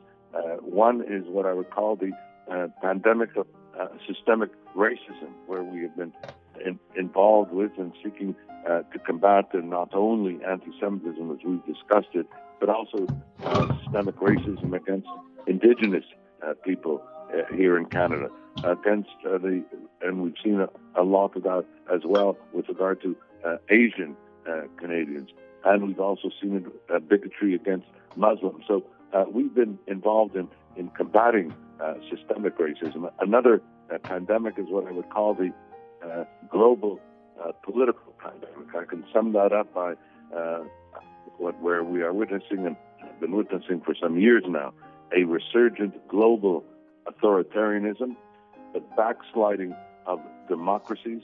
one 0.61 1.01
is 1.01 1.23
what 1.27 1.45
I 1.45 1.53
would 1.53 1.69
call 1.69 1.95
the 1.95 2.11
pandemic 2.81 3.35
of 3.35 3.47
systemic 4.07 4.51
racism, 4.75 5.31
where 5.47 5.63
we 5.63 5.81
have 5.81 5.95
been 5.95 6.13
in, 6.65 6.79
involved 6.95 7.51
with 7.51 7.71
and 7.77 7.93
seeking 8.03 8.35
uh, 8.67 8.81
to 8.93 8.99
combat 8.99 9.49
not 9.53 9.93
only 9.93 10.39
anti-Semitism 10.45 11.31
as 11.31 11.37
we've 11.45 11.65
discussed 11.65 12.13
it, 12.13 12.27
but 12.59 12.69
also 12.69 13.05
uh, 13.43 13.67
systemic 13.83 14.15
racism 14.15 14.73
against 14.73 15.07
Indigenous 15.47 16.05
uh, 16.45 16.53
people 16.63 17.03
uh, 17.33 17.53
here 17.53 17.77
in 17.77 17.85
Canada, 17.85 18.29
against 18.63 19.09
uh, 19.25 19.37
the, 19.37 19.63
and 20.01 20.21
we've 20.21 20.35
seen 20.43 20.59
a, 20.59 20.69
a, 20.95 21.03
lot 21.03 21.35
of 21.35 21.43
that 21.43 21.65
as 21.93 22.01
well 22.05 22.37
with 22.53 22.67
regard 22.67 23.01
to 23.01 23.15
uh, 23.45 23.57
Asian 23.69 24.15
Canadians, 24.77 25.29
and 25.63 25.87
we've 25.87 25.99
also 25.99 26.29
seen 26.41 26.69
it, 26.89 27.09
bigotry 27.09 27.55
against 27.55 27.87
Muslims. 28.17 28.65
So 28.67 28.83
we've 29.31 29.53
been 29.53 29.79
involved 29.87 30.35
in 30.35 30.49
in 30.75 30.89
combating 30.89 31.53
systemic 32.09 32.57
racism. 32.57 33.09
Another 33.19 33.61
pandemic 34.03 34.59
is 34.59 34.65
what 34.67 34.85
I 34.85 34.91
would 34.91 35.09
call 35.09 35.33
the 35.33 35.53
global 36.49 36.99
uh, 37.41 37.51
political 37.63 38.13
pandemic. 38.19 38.75
I 38.75 38.85
can 38.85 39.03
sum 39.11 39.33
that 39.33 39.51
up 39.51 39.73
by 39.73 39.93
uh, 40.35 40.63
what 41.37 41.59
where 41.61 41.83
we 41.83 42.01
are 42.01 42.13
witnessing 42.13 42.65
and 42.67 42.75
have 42.99 43.19
been 43.19 43.31
witnessing 43.31 43.81
for 43.81 43.95
some 43.95 44.19
years 44.19 44.43
now 44.47 44.73
a 45.15 45.23
resurgent 45.23 46.07
global 46.07 46.63
authoritarianism, 47.05 48.15
the 48.73 48.81
backsliding 48.97 49.75
of 50.05 50.19
democracies, 50.47 51.21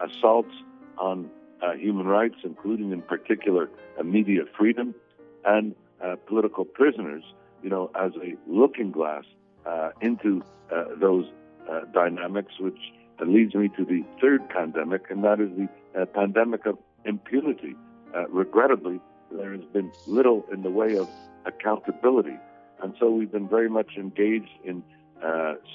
assaults 0.00 0.54
on 0.98 1.30
uh, 1.62 1.72
human 1.72 2.06
rights, 2.06 2.36
including 2.44 2.92
in 2.92 3.02
particular 3.02 3.70
uh, 3.98 4.02
media 4.02 4.42
freedom, 4.56 4.94
and 5.44 5.74
uh, 6.02 6.16
political 6.26 6.64
prisoners, 6.64 7.22
you 7.62 7.70
know, 7.70 7.90
as 7.94 8.12
a 8.16 8.34
looking 8.46 8.90
glass 8.90 9.24
uh, 9.66 9.90
into 10.00 10.42
uh, 10.74 10.84
those 11.00 11.26
uh, 11.70 11.80
dynamics, 11.92 12.54
which 12.58 12.78
leads 13.24 13.54
me 13.54 13.68
to 13.76 13.84
the 13.84 14.04
third 14.20 14.48
pandemic, 14.48 15.08
and 15.10 15.22
that 15.22 15.40
is 15.40 15.48
the 15.56 16.06
pandemic 16.06 16.66
of 16.66 16.76
impunity. 17.04 17.76
Regrettably, 18.28 19.00
there 19.30 19.52
has 19.52 19.64
been 19.72 19.92
little 20.08 20.44
in 20.52 20.62
the 20.62 20.70
way 20.70 20.96
of 20.96 21.08
accountability. 21.46 22.36
And 22.82 22.94
so 22.98 23.10
we've 23.12 23.30
been 23.30 23.48
very 23.48 23.70
much 23.70 23.92
engaged 23.96 24.50
in 24.64 24.82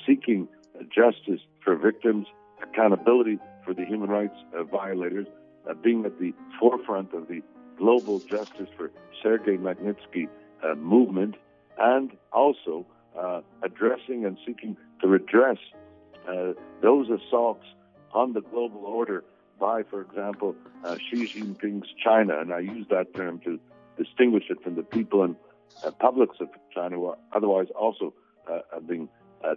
seeking 0.06 0.50
justice 0.84 1.42
for 1.64 1.76
victims, 1.76 2.28
accountability 2.62 3.40
for 3.66 3.74
the 3.74 3.86
human 3.86 4.10
rights 4.10 4.36
uh, 4.56 4.64
violators, 4.64 5.28
uh, 5.70 5.74
being 5.74 6.06
at 6.06 6.20
the 6.20 6.34
forefront 6.60 7.14
of 7.14 7.28
the 7.28 7.42
global 7.78 8.20
justice 8.20 8.70
for 8.76 8.92
Sergei 9.22 9.58
Magnitsky 9.58 10.28
uh, 10.64 10.76
movement, 10.76 11.36
and 11.78 12.12
also 12.32 12.86
addressing 13.64 14.26
and 14.26 14.38
seeking 14.46 14.78
to 15.02 15.08
redress 15.08 15.58
those 16.82 17.10
assaults 17.10 17.66
on 18.14 18.34
the 18.34 18.42
global 18.42 18.86
order 18.86 19.24
by, 19.60 19.84
for 19.84 20.02
example, 20.02 20.56
uh, 20.84 20.98
Xi 21.10 21.28
Jinping's 21.28 21.88
China. 22.04 22.40
And 22.40 22.54
I 22.54 22.60
use 22.60 22.86
that 22.90 23.14
term 23.16 23.40
to 23.40 23.60
distinguish 23.98 24.46
it 24.50 24.62
from 24.64 24.76
the 24.76 24.84
people 24.84 25.24
and 25.24 25.36
uh, 25.84 25.92
publics 25.92 26.38
of 26.40 26.50
China 26.74 26.96
who 26.96 27.06
are 27.08 27.18
otherwise 27.34 27.68
also 27.76 28.14
uh, 28.52 28.80
being 28.88 29.10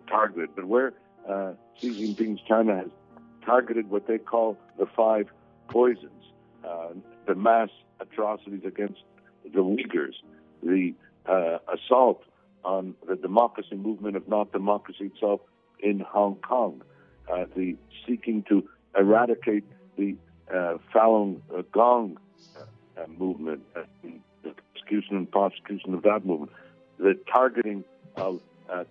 targeted. 0.09 0.51
But 0.55 0.67
where 0.67 0.93
uh, 1.29 1.53
Xi 1.81 1.91
Jinping's 1.91 2.41
China 2.47 2.77
has 2.77 2.91
targeted 3.45 3.91
what 3.91 4.07
they 4.07 4.19
call 4.19 4.57
the 4.79 4.87
five 4.87 5.29
poisons, 5.69 6.25
uh, 6.67 6.89
the 7.27 7.35
mass 7.35 7.71
atrocities 8.01 8.63
against 8.65 9.01
the 9.45 9.61
Uyghurs, 9.61 10.15
the 10.63 10.95
uh, 11.27 11.59
assault 11.73 12.23
on 12.65 12.95
the 13.09 13.17
democracy 13.17 13.77
movement, 13.77 14.17
if 14.17 14.27
not 14.29 14.53
democracy 14.53 15.11
itself, 15.15 15.41
in 15.83 16.01
Hong 16.01 16.37
Kong, 16.37 16.83
uh, 17.33 17.45
the 17.57 17.77
seeking 18.07 18.45
to 18.49 18.69
eradicate 18.99 19.65
the 19.97 20.17
uh, 20.53 20.77
Falun 20.95 21.41
Gong 21.73 22.19
uh, 22.59 23.07
movement, 23.19 23.63
the 23.75 24.53
persecution 24.75 25.17
and 25.17 25.31
prosecution 25.31 25.95
of 25.95 26.03
that 26.03 26.27
movement, 26.27 26.53
the 26.99 27.19
targeting 27.33 27.85
of 28.17 28.41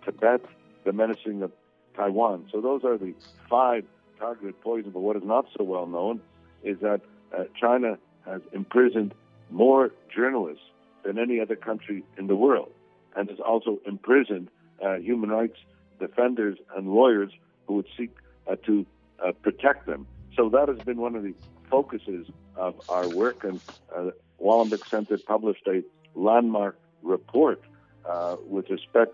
Tibet, 0.03 0.41
the 0.85 0.93
menacing 0.93 1.43
of 1.43 1.51
Taiwan. 1.99 2.47
So 2.51 2.61
those 2.61 2.83
are 2.85 2.97
the 2.97 3.13
five 3.49 3.83
targeted 4.17 4.59
poisons. 4.61 4.93
But 4.93 5.01
what 5.01 5.17
is 5.17 5.23
not 5.23 5.45
so 5.57 5.63
well 5.63 5.85
known 5.85 6.21
is 6.63 6.79
that 6.79 7.01
uh, 7.37 7.43
China 7.59 7.97
has 8.25 8.41
imprisoned 8.53 9.13
more 9.49 9.91
journalists 10.13 10.63
than 11.03 11.19
any 11.19 11.39
other 11.39 11.55
country 11.55 12.03
in 12.17 12.27
the 12.27 12.35
world, 12.35 12.71
and 13.15 13.29
has 13.29 13.39
also 13.39 13.79
imprisoned 13.85 14.49
uh, 14.83 14.95
human 14.95 15.29
rights 15.29 15.57
defenders 15.99 16.57
and 16.75 16.93
lawyers 16.93 17.31
who 17.67 17.75
would 17.75 17.87
seek 17.97 18.11
uh, 18.47 18.55
to 18.65 18.85
uh, 19.25 19.33
protect 19.41 19.85
them. 19.85 20.07
So 20.37 20.47
that 20.49 20.69
has 20.69 20.79
been 20.79 20.97
one 20.97 21.15
of 21.15 21.23
the 21.23 21.33
focuses 21.69 22.27
of 22.55 22.75
our 22.89 23.09
work, 23.09 23.43
and 23.43 23.59
uh, 23.93 24.11
Wallenberg 24.41 24.87
Center 24.89 25.17
published 25.17 25.67
a 25.67 25.83
landmark 26.15 26.79
report 27.03 27.61
uh, 28.05 28.37
with 28.47 28.69
respect 28.69 29.13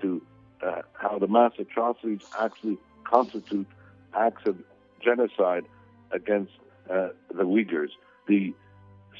to 0.00 0.22
uh, 0.62 0.82
how 0.94 1.18
the 1.18 1.26
mass 1.26 1.52
atrocities 1.58 2.20
actually 2.38 2.78
constitute 3.04 3.66
acts 4.14 4.42
of 4.46 4.56
genocide 5.02 5.64
against 6.12 6.52
uh, 6.90 7.08
the 7.34 7.44
Uyghurs. 7.44 7.90
The 8.28 8.54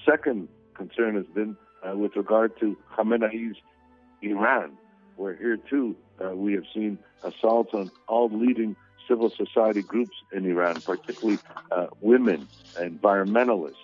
second 0.08 0.48
concern 0.74 1.16
has 1.16 1.26
been 1.26 1.56
uh, 1.82 1.96
with 1.96 2.16
regard 2.16 2.58
to 2.60 2.76
Khamenei's 2.96 3.56
Iran, 4.22 4.72
where 5.16 5.34
here 5.34 5.56
too 5.56 5.96
uh, 6.24 6.34
we 6.34 6.52
have 6.52 6.64
seen 6.72 6.98
assaults 7.24 7.74
on 7.74 7.90
all 8.08 8.28
leading 8.28 8.76
civil 9.08 9.30
society 9.30 9.82
groups 9.82 10.16
in 10.32 10.46
Iran, 10.46 10.80
particularly 10.80 11.38
uh, 11.70 11.88
women, 12.00 12.46
environmentalists, 12.76 13.74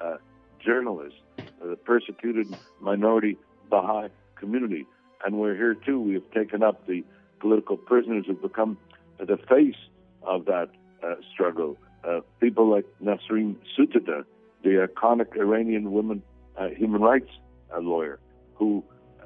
uh, 0.00 0.16
journalists, 0.64 1.18
the 1.60 1.76
persecuted 1.76 2.46
minority 2.80 3.36
Baha'i 3.70 4.08
community. 4.36 4.86
And 5.24 5.38
we're 5.38 5.56
here 5.56 5.74
too. 5.74 6.00
We 6.00 6.14
have 6.14 6.30
taken 6.32 6.62
up 6.62 6.86
the 6.86 7.04
political 7.40 7.76
prisoners 7.76 8.26
who've 8.26 8.40
become 8.40 8.78
the 9.18 9.36
face 9.48 9.76
of 10.22 10.44
that 10.46 10.68
uh, 11.02 11.14
struggle. 11.32 11.76
Uh, 12.04 12.20
people 12.40 12.70
like 12.70 12.86
Nasrin 13.02 13.56
Sotoudeh, 13.76 14.24
the 14.62 14.86
iconic 14.88 15.36
Iranian 15.36 15.92
woman 15.92 16.22
uh, 16.56 16.68
human 16.68 17.00
rights 17.00 17.30
uh, 17.74 17.80
lawyer, 17.80 18.18
who 18.54 18.82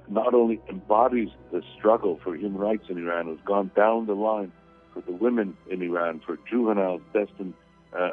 not 0.08 0.34
only 0.34 0.60
embodies 0.68 1.28
the 1.50 1.62
struggle 1.78 2.18
for 2.22 2.34
human 2.36 2.58
rights 2.58 2.84
in 2.88 2.98
Iran, 2.98 3.26
who's 3.26 3.40
gone 3.44 3.70
down 3.76 4.06
the 4.06 4.14
line 4.14 4.52
for 4.92 5.00
the 5.00 5.12
women 5.12 5.56
in 5.70 5.82
Iran, 5.82 6.20
for 6.24 6.38
juveniles 6.50 7.00
destined 7.12 7.54
uh, 7.98 8.10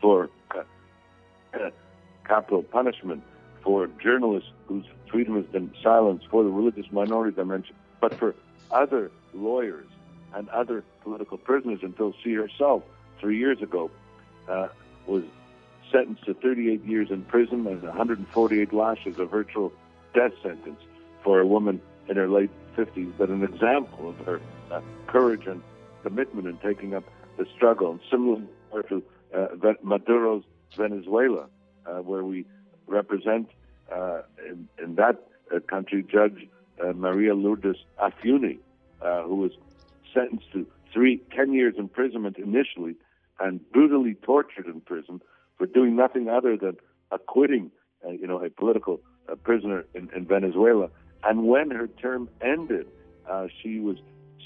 for 0.00 0.28
capital 2.26 2.62
punishment, 2.62 3.22
for 3.62 3.88
journalists 4.02 4.50
whose 4.66 4.84
freedom 5.10 5.36
has 5.36 5.46
been 5.46 5.72
silenced, 5.82 6.26
for 6.30 6.42
the 6.44 6.50
religious 6.50 6.86
minority 6.92 7.34
dimension, 7.34 7.74
but 8.00 8.14
for 8.18 8.34
other 8.70 9.10
lawyers 9.34 9.86
and 10.34 10.48
other 10.50 10.84
political 11.02 11.38
prisoners 11.38 11.80
until 11.82 12.14
she 12.22 12.32
herself, 12.34 12.82
three 13.18 13.38
years 13.38 13.60
ago, 13.60 13.90
uh, 14.48 14.68
was 15.06 15.24
sentenced 15.90 16.24
to 16.24 16.34
38 16.34 16.84
years 16.84 17.10
in 17.10 17.22
prison 17.24 17.66
and 17.66 17.82
148 17.82 18.72
lashes, 18.72 19.18
a 19.18 19.24
virtual 19.24 19.72
death 20.14 20.32
sentence 20.42 20.80
for 21.22 21.40
a 21.40 21.46
woman 21.46 21.80
in 22.08 22.16
her 22.16 22.28
late 22.28 22.50
50s, 22.76 23.12
but 23.18 23.28
an 23.28 23.42
example 23.42 24.10
of 24.10 24.16
her 24.26 24.40
uh, 24.70 24.80
courage 25.06 25.46
and 25.46 25.62
commitment 26.02 26.46
in 26.46 26.56
taking 26.58 26.94
up 26.94 27.04
the 27.36 27.46
struggle. 27.56 27.92
And 27.92 28.00
similar 28.10 28.82
to 28.88 29.02
uh, 29.34 29.74
Maduro's 29.82 30.44
Venezuela, 30.76 31.46
uh, 31.86 31.98
where 31.98 32.24
we 32.24 32.46
represent 32.90 33.48
uh, 33.94 34.22
in, 34.46 34.68
in, 34.82 34.94
that 34.96 35.16
uh, 35.54 35.60
country 35.60 36.02
Judge 36.02 36.48
uh, 36.82 36.92
Maria 36.92 37.34
Lourdes 37.34 37.78
Afiuni, 37.98 38.58
who 39.00 39.36
was 39.36 39.52
sentenced 40.12 40.52
to 40.52 40.66
three, 40.92 41.22
10 41.34 41.52
years 41.52 41.74
imprisonment 41.78 42.36
initially 42.36 42.94
and 43.38 43.60
brutally 43.72 44.14
tortured 44.14 44.66
in 44.66 44.80
prison 44.80 45.20
for 45.56 45.66
doing 45.66 45.96
nothing 45.96 46.28
other 46.28 46.56
than 46.56 46.76
acquitting, 47.10 47.70
uh, 48.06 48.10
you 48.10 48.26
know, 48.26 48.44
a 48.44 48.50
political 48.50 49.00
uh, 49.30 49.34
prisoner 49.36 49.84
in, 49.94 50.10
in, 50.14 50.26
Venezuela. 50.26 50.88
And 51.22 51.46
when 51.46 51.70
her 51.70 51.86
term 51.86 52.28
ended, 52.40 52.86
uh, 53.28 53.48
she 53.62 53.80
was 53.80 53.98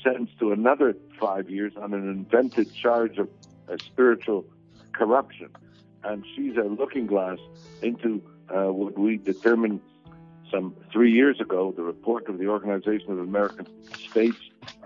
sentenced 0.03 0.39
to 0.39 0.53
another 0.53 0.95
five 1.19 1.49
years 1.49 1.73
on 1.77 1.95
an 1.95 2.09
invented 2.09 2.73
charge 2.75 3.19
of 3.19 3.29
spiritual 3.81 4.45
corruption. 4.93 5.51
And 6.03 6.25
she's 6.35 6.57
a 6.57 6.65
looking 6.65 7.07
glass 7.07 7.39
into 7.83 8.23
uh, 8.49 8.73
what 8.73 8.99
we 8.99 9.17
determined 9.17 9.81
some 10.51 10.77
three 10.93 11.13
years 11.13 11.41
ago, 11.41 11.73
the 11.73 11.83
report 11.83 12.29
of 12.29 12.39
the 12.39 12.49
Organization 12.49 13.11
of 13.11 13.19
American 13.19 13.67
States, 14.11 14.39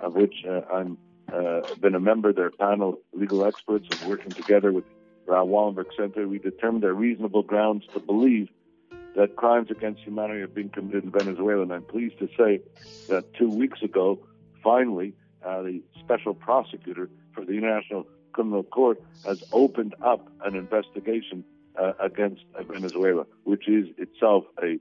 of 0.03 0.14
which 0.14 0.44
uh, 0.49 0.62
I'm 0.73 0.99
uh, 1.33 1.61
been 1.81 1.94
a 1.94 2.01
member, 2.01 2.33
their 2.33 2.51
panel 2.51 2.94
of 2.94 2.99
legal 3.12 3.44
experts, 3.44 3.87
and 3.90 4.11
working 4.11 4.31
together 4.31 4.73
with 4.73 4.85
uh, 5.29 5.35
Wallenberg 5.44 5.94
Center, 5.94 6.27
we 6.27 6.38
determined 6.38 6.83
there 6.83 6.90
are 6.90 6.94
reasonable 6.94 7.42
grounds 7.42 7.85
to 7.92 8.01
believe 8.01 8.49
that 9.14 9.37
crimes 9.37 9.71
against 9.71 10.01
humanity 10.03 10.40
are 10.40 10.49
being 10.49 10.71
committed 10.71 11.05
in 11.05 11.11
Venezuela. 11.11 11.62
And 11.62 11.73
I'm 11.73 11.83
pleased 11.83 12.18
to 12.21 12.29
say 12.37 12.61
that 13.09 13.35
two 13.35 13.51
weeks 13.51 13.83
ago, 13.83 14.21
finally, 14.62 15.14
uh, 15.44 15.62
the 15.62 15.83
special 16.01 16.35
prosecutor 16.35 17.11
for 17.35 17.44
the 17.44 17.53
International 17.53 18.07
Criminal 18.33 18.62
Court 18.62 19.03
has 19.27 19.42
opened 19.53 19.94
up 20.01 20.31
an 20.44 20.55
investigation 20.55 21.44
uh, 21.81 21.93
against 22.01 22.43
Venezuela, 22.67 23.25
which 23.45 23.69
is 23.69 23.87
itself 23.97 24.45
a 24.62 24.79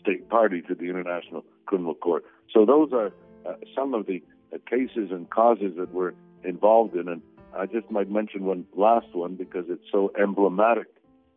state 0.00 0.28
party 0.28 0.62
to 0.62 0.74
the 0.74 0.84
International 0.84 1.44
Criminal 1.66 1.94
Court. 1.94 2.24
So 2.52 2.66
those 2.66 2.92
are 2.92 3.12
uh, 3.46 3.54
some 3.74 3.94
of 3.94 4.06
the 4.06 4.22
uh, 4.52 4.58
cases 4.68 5.10
and 5.10 5.28
causes 5.30 5.74
that 5.76 5.92
we're 5.92 6.12
involved 6.44 6.94
in. 6.94 7.08
And 7.08 7.22
I 7.56 7.66
just 7.66 7.90
might 7.90 8.10
mention 8.10 8.44
one 8.44 8.66
last 8.76 9.14
one 9.14 9.36
because 9.36 9.66
it's 9.68 9.84
so 9.90 10.12
emblematic 10.20 10.88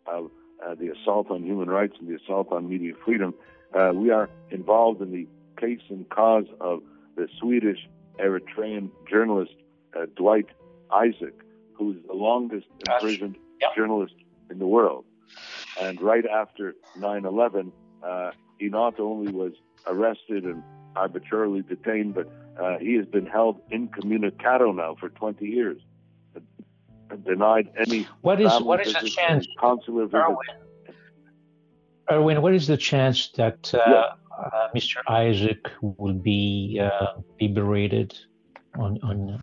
of 0.08 0.32
uh, 0.66 0.76
the 0.76 0.92
assault 0.92 1.30
on 1.30 1.44
human 1.44 1.70
rights 1.70 1.96
and 2.00 2.08
the 2.10 2.16
assault 2.16 2.52
on 2.52 2.68
media 2.68 2.94
freedom. 3.04 3.34
Uh, 3.74 3.92
we 3.94 4.10
are 4.10 4.30
involved 4.52 5.02
in 5.02 5.12
the 5.12 5.28
case 5.60 5.82
and 5.90 6.10
cause 6.10 6.46
of 6.60 6.82
the 7.16 7.28
Swedish 7.40 7.88
Eritrean 8.20 8.90
journalist 9.10 9.54
uh, 9.96 10.06
Dawit 10.16 10.48
Isaak, 10.92 11.34
who's 11.74 11.98
the 12.08 12.14
longest 12.14 12.68
imprisoned 12.88 13.38
yep. 13.62 13.76
journalist 13.76 14.16
in 14.50 14.60
the 14.60 14.68
world. 14.68 15.06
And 15.82 16.02
right 16.02 16.26
after 16.26 16.76
9 16.98 17.26
11, 17.26 17.72
uh, 18.04 18.32
he 18.60 18.70
not 18.70 19.00
only 19.00 19.32
was 19.32 19.54
arrested 19.88 20.46
and 20.46 20.64
arbitrarily 20.96 21.62
detained, 21.62 22.16
but 22.16 22.32
uh, 22.60 22.78
he 22.80 22.94
has 22.96 23.06
been 23.06 23.26
held 23.26 23.60
incommunicado 23.72 24.72
now 24.72 24.96
for 25.00 25.10
20 25.10 25.46
years, 25.46 25.82
and 27.10 27.24
denied 27.26 27.70
any. 27.78 28.08
What 28.22 28.40
is 28.42 28.52
what 28.62 28.86
is 28.86 28.94
the 28.94 29.10
chance? 29.10 29.48
Consular 29.60 30.08
Irwin, 30.14 30.38
Irwin, 32.12 32.42
what 32.42 32.54
is 32.54 32.68
the 32.68 32.78
chance 32.78 33.30
that 33.36 33.74
uh, 33.74 33.80
yeah. 33.88 34.04
uh, 34.38 34.68
Mr. 34.76 34.98
Isaak 35.08 35.72
will 35.82 36.14
be 36.14 36.80
uh, 36.82 37.20
liberated? 37.40 38.18
On 38.78 39.00
on 39.04 39.42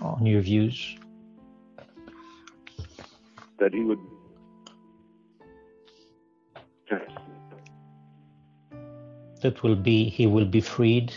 on 0.00 0.26
your 0.26 0.40
views, 0.40 0.96
that 3.58 3.72
he 3.72 3.80
would. 3.80 3.98
That 9.42 9.62
will 9.62 9.76
be 9.76 10.08
he 10.08 10.26
will 10.26 10.44
be 10.44 10.60
freed 10.60 11.12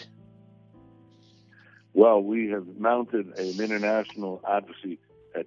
well, 1.96 2.22
we 2.22 2.50
have 2.50 2.68
mounted 2.78 3.28
an 3.40 3.58
international 3.58 4.42
advocacy 4.46 5.00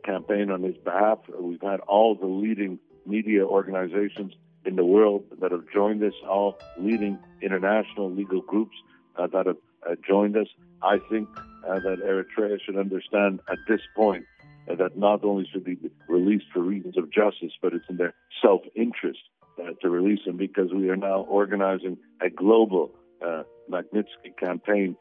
campaign 0.02 0.50
on 0.50 0.62
his 0.62 0.78
behalf. 0.78 1.18
We've 1.38 1.60
had 1.60 1.80
all 1.80 2.14
the 2.14 2.26
leading 2.26 2.78
media 3.04 3.44
organizations 3.44 4.32
in 4.64 4.76
the 4.76 4.84
world 4.84 5.24
that 5.42 5.52
have 5.52 5.64
joined 5.70 6.02
us, 6.02 6.14
all 6.26 6.58
leading 6.78 7.18
international 7.42 8.10
legal 8.10 8.40
groups 8.40 8.74
uh, 9.16 9.26
that 9.26 9.44
have 9.44 9.58
uh, 9.86 9.96
joined 10.08 10.38
us. 10.38 10.46
I 10.82 11.00
think 11.10 11.28
uh, 11.68 11.80
that 11.80 11.98
Eritrea 12.02 12.58
should 12.64 12.78
understand 12.78 13.40
at 13.50 13.58
this 13.68 13.82
point 13.94 14.24
uh, 14.70 14.74
that 14.76 14.96
not 14.96 15.24
only 15.24 15.46
should 15.52 15.64
be 15.64 15.76
released 16.08 16.46
for 16.50 16.60
reasons 16.60 16.96
of 16.96 17.10
justice, 17.12 17.52
but 17.60 17.74
it's 17.74 17.84
in 17.90 17.98
their 17.98 18.14
self 18.40 18.62
interest 18.74 19.20
uh, 19.58 19.72
to 19.82 19.88
release 19.88 20.20
them 20.24 20.36
because 20.36 20.72
we 20.72 20.88
are 20.88 20.96
now 20.96 21.20
organizing 21.22 21.98
a 22.20 22.30
global 22.30 22.90
uh, 23.24 23.42
Magnitsky 23.70 24.36
campaign 24.38 24.96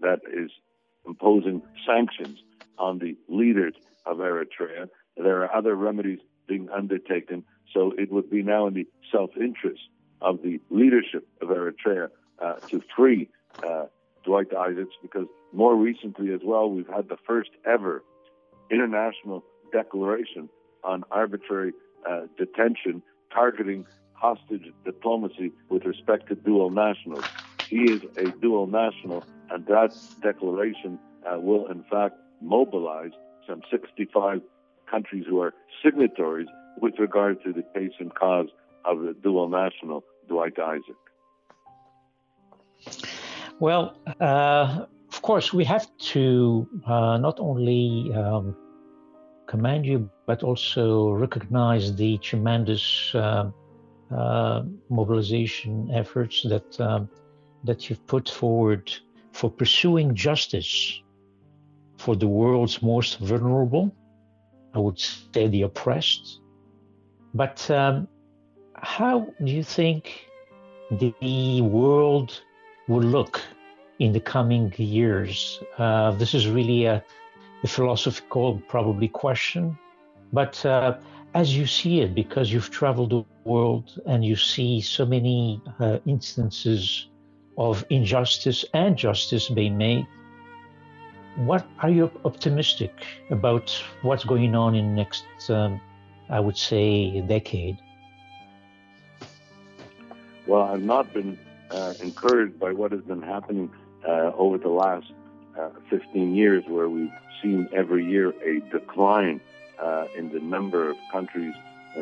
that 0.00 0.20
is 0.32 0.50
imposing 1.06 1.62
sanctions 1.86 2.38
on 2.78 2.98
the 2.98 3.16
leaders 3.28 3.74
of 4.06 4.18
Eritrea. 4.18 4.88
There 5.16 5.42
are 5.42 5.54
other 5.54 5.74
remedies 5.74 6.18
being 6.48 6.68
undertaken, 6.70 7.44
so 7.72 7.92
it 7.96 8.10
would 8.10 8.30
be 8.30 8.42
now 8.42 8.66
in 8.66 8.74
the 8.74 8.86
self 9.10 9.30
interest 9.36 9.82
of 10.20 10.42
the 10.42 10.60
leadership 10.70 11.26
of 11.40 11.48
Eritrea 11.48 12.08
uh, 12.40 12.54
to 12.68 12.82
free 12.96 13.28
uh, 13.62 13.86
Dawit 14.24 14.54
Isaacs 14.54 14.94
because 15.02 15.26
more 15.52 15.76
recently 15.76 16.32
as 16.32 16.40
well, 16.44 16.70
we've 16.70 16.88
had 16.88 17.08
the 17.08 17.18
first 17.26 17.50
ever 17.64 18.02
international 18.70 19.44
declaration 19.72 20.48
on 20.84 21.04
arbitrary 21.10 21.72
uh, 22.08 22.22
detention 22.38 23.02
targeting 23.32 23.86
hostage 24.14 24.72
diplomacy 24.84 25.52
with 25.68 25.84
respect 25.84 26.28
to 26.28 26.34
dual 26.34 26.70
nationals. 26.70 27.24
He 27.68 27.90
is 27.90 28.02
a 28.16 28.30
dual 28.40 28.66
national, 28.66 29.24
and 29.50 29.66
that 29.66 29.92
declaration 30.22 30.98
uh, 31.26 31.38
will, 31.40 31.66
in 31.68 31.82
fact, 31.90 32.16
mobilize 32.40 33.12
some 33.48 33.62
65 33.70 34.40
countries 34.90 35.24
who 35.28 35.40
are 35.40 35.54
signatories 35.84 36.48
with 36.80 36.94
regard 36.98 37.42
to 37.44 37.52
the 37.52 37.64
case 37.74 37.92
and 37.98 38.14
cause 38.14 38.48
of 38.84 39.00
the 39.00 39.14
dual 39.22 39.48
national 39.48 40.04
Dawit 40.28 40.58
Isaak. 40.58 40.96
Well, 43.58 43.96
uh, 44.20 44.86
of 45.12 45.22
course, 45.22 45.52
we 45.52 45.64
have 45.64 45.86
to 46.12 46.68
uh, 46.86 47.18
not 47.18 47.38
only 47.38 48.12
um, 48.14 48.56
commend 49.52 49.84
you, 49.84 49.98
but 50.26 50.42
also 50.42 51.10
recognize 51.26 51.84
the 52.02 52.12
tremendous 52.28 52.84
uh, 53.14 53.50
uh 54.20 54.62
mobilization 54.98 55.72
efforts 56.00 56.36
that 56.52 56.68
um, 56.88 57.02
that 57.68 57.78
you've 57.86 58.04
put 58.14 58.26
forward 58.40 58.84
for 59.38 59.48
pursuing 59.62 60.08
justice 60.26 61.02
for 62.04 62.14
the 62.22 62.30
world's 62.40 62.78
most 62.92 63.12
vulnerable, 63.30 63.86
I 64.74 64.78
would 64.84 64.98
say 65.34 65.44
the 65.56 65.62
oppressed. 65.68 66.26
But 67.42 67.58
um, 67.70 68.08
how 68.96 69.16
do 69.44 69.50
you 69.58 69.64
think 69.78 70.02
the 71.02 71.60
world 71.78 72.30
will 72.88 73.06
look 73.16 73.34
in 73.98 74.12
the 74.12 74.24
coming 74.34 74.64
years? 74.76 75.36
Uh, 75.78 76.10
this 76.20 76.32
is 76.38 76.44
really 76.58 76.80
a, 76.94 77.04
a, 77.62 77.66
philosophical, 77.68 78.60
probably 78.68 79.08
question. 79.08 79.78
But 80.32 80.64
uh, 80.64 80.98
as 81.34 81.56
you 81.56 81.66
see 81.66 82.00
it, 82.00 82.14
because 82.14 82.52
you've 82.52 82.70
traveled 82.70 83.10
the 83.10 83.24
world 83.44 84.00
and 84.06 84.24
you 84.24 84.36
see 84.36 84.80
so 84.80 85.04
many 85.04 85.60
uh, 85.80 85.98
instances 86.06 87.08
of 87.58 87.84
injustice 87.90 88.64
and 88.74 88.96
justice 88.96 89.48
being 89.48 89.76
made, 89.76 90.06
what 91.36 91.66
are 91.80 91.90
you 91.90 92.10
optimistic 92.24 92.92
about 93.30 93.70
what's 94.02 94.24
going 94.24 94.54
on 94.54 94.74
in 94.74 94.90
the 94.90 94.96
next, 94.96 95.24
um, 95.48 95.80
I 96.28 96.40
would 96.40 96.56
say, 96.56 97.20
decade? 97.22 97.78
Well, 100.46 100.62
I've 100.62 100.82
not 100.82 101.12
been 101.14 101.38
uh, 101.70 101.94
encouraged 102.02 102.58
by 102.58 102.72
what 102.72 102.92
has 102.92 103.00
been 103.02 103.22
happening 103.22 103.70
uh, 104.06 104.32
over 104.36 104.58
the 104.58 104.68
last 104.68 105.12
uh, 105.58 105.70
15 105.90 106.34
years, 106.34 106.64
where 106.66 106.88
we've 106.88 107.12
seen 107.42 107.68
every 107.72 108.04
year 108.04 108.30
a 108.42 108.60
decline 108.70 109.40
uh, 109.78 110.06
in 110.16 110.30
the 110.30 110.40
number 110.40 110.90
of 110.90 110.96
countries 111.10 111.54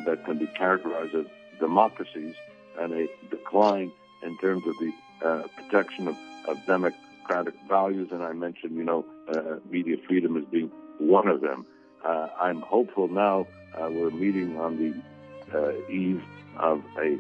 that 0.07 0.25
can 0.25 0.39
be 0.39 0.47
characterized 0.47 1.15
as 1.15 1.27
democracies 1.59 2.35
and 2.79 2.93
a 2.93 3.07
decline 3.31 3.93
in 4.23 4.37
terms 4.39 4.63
of 4.67 4.75
the 4.79 4.93
uh, 5.25 5.43
protection 5.57 6.09
of, 6.09 6.17
of 6.49 6.65
democratic 6.67 7.55
values. 7.69 8.09
And 8.13 8.23
I 8.23 8.33
mentioned, 8.33 8.77
you 8.77 8.85
know, 8.85 9.05
uh, 9.29 9.57
media 9.71 9.97
freedom 10.07 10.37
as 10.37 10.45
being 10.45 10.71
one 10.99 11.29
of 11.29 11.41
them. 11.41 11.67
Uh, 12.05 12.29
I'm 12.41 12.61
hopeful 12.61 13.09
now 13.09 13.47
uh, 13.75 13.89
we're 13.91 14.11
meeting 14.11 14.59
on 14.59 14.79
the 14.79 15.59
uh, 15.59 15.73
eve 15.91 16.23
of 16.57 16.83
a 16.99 17.19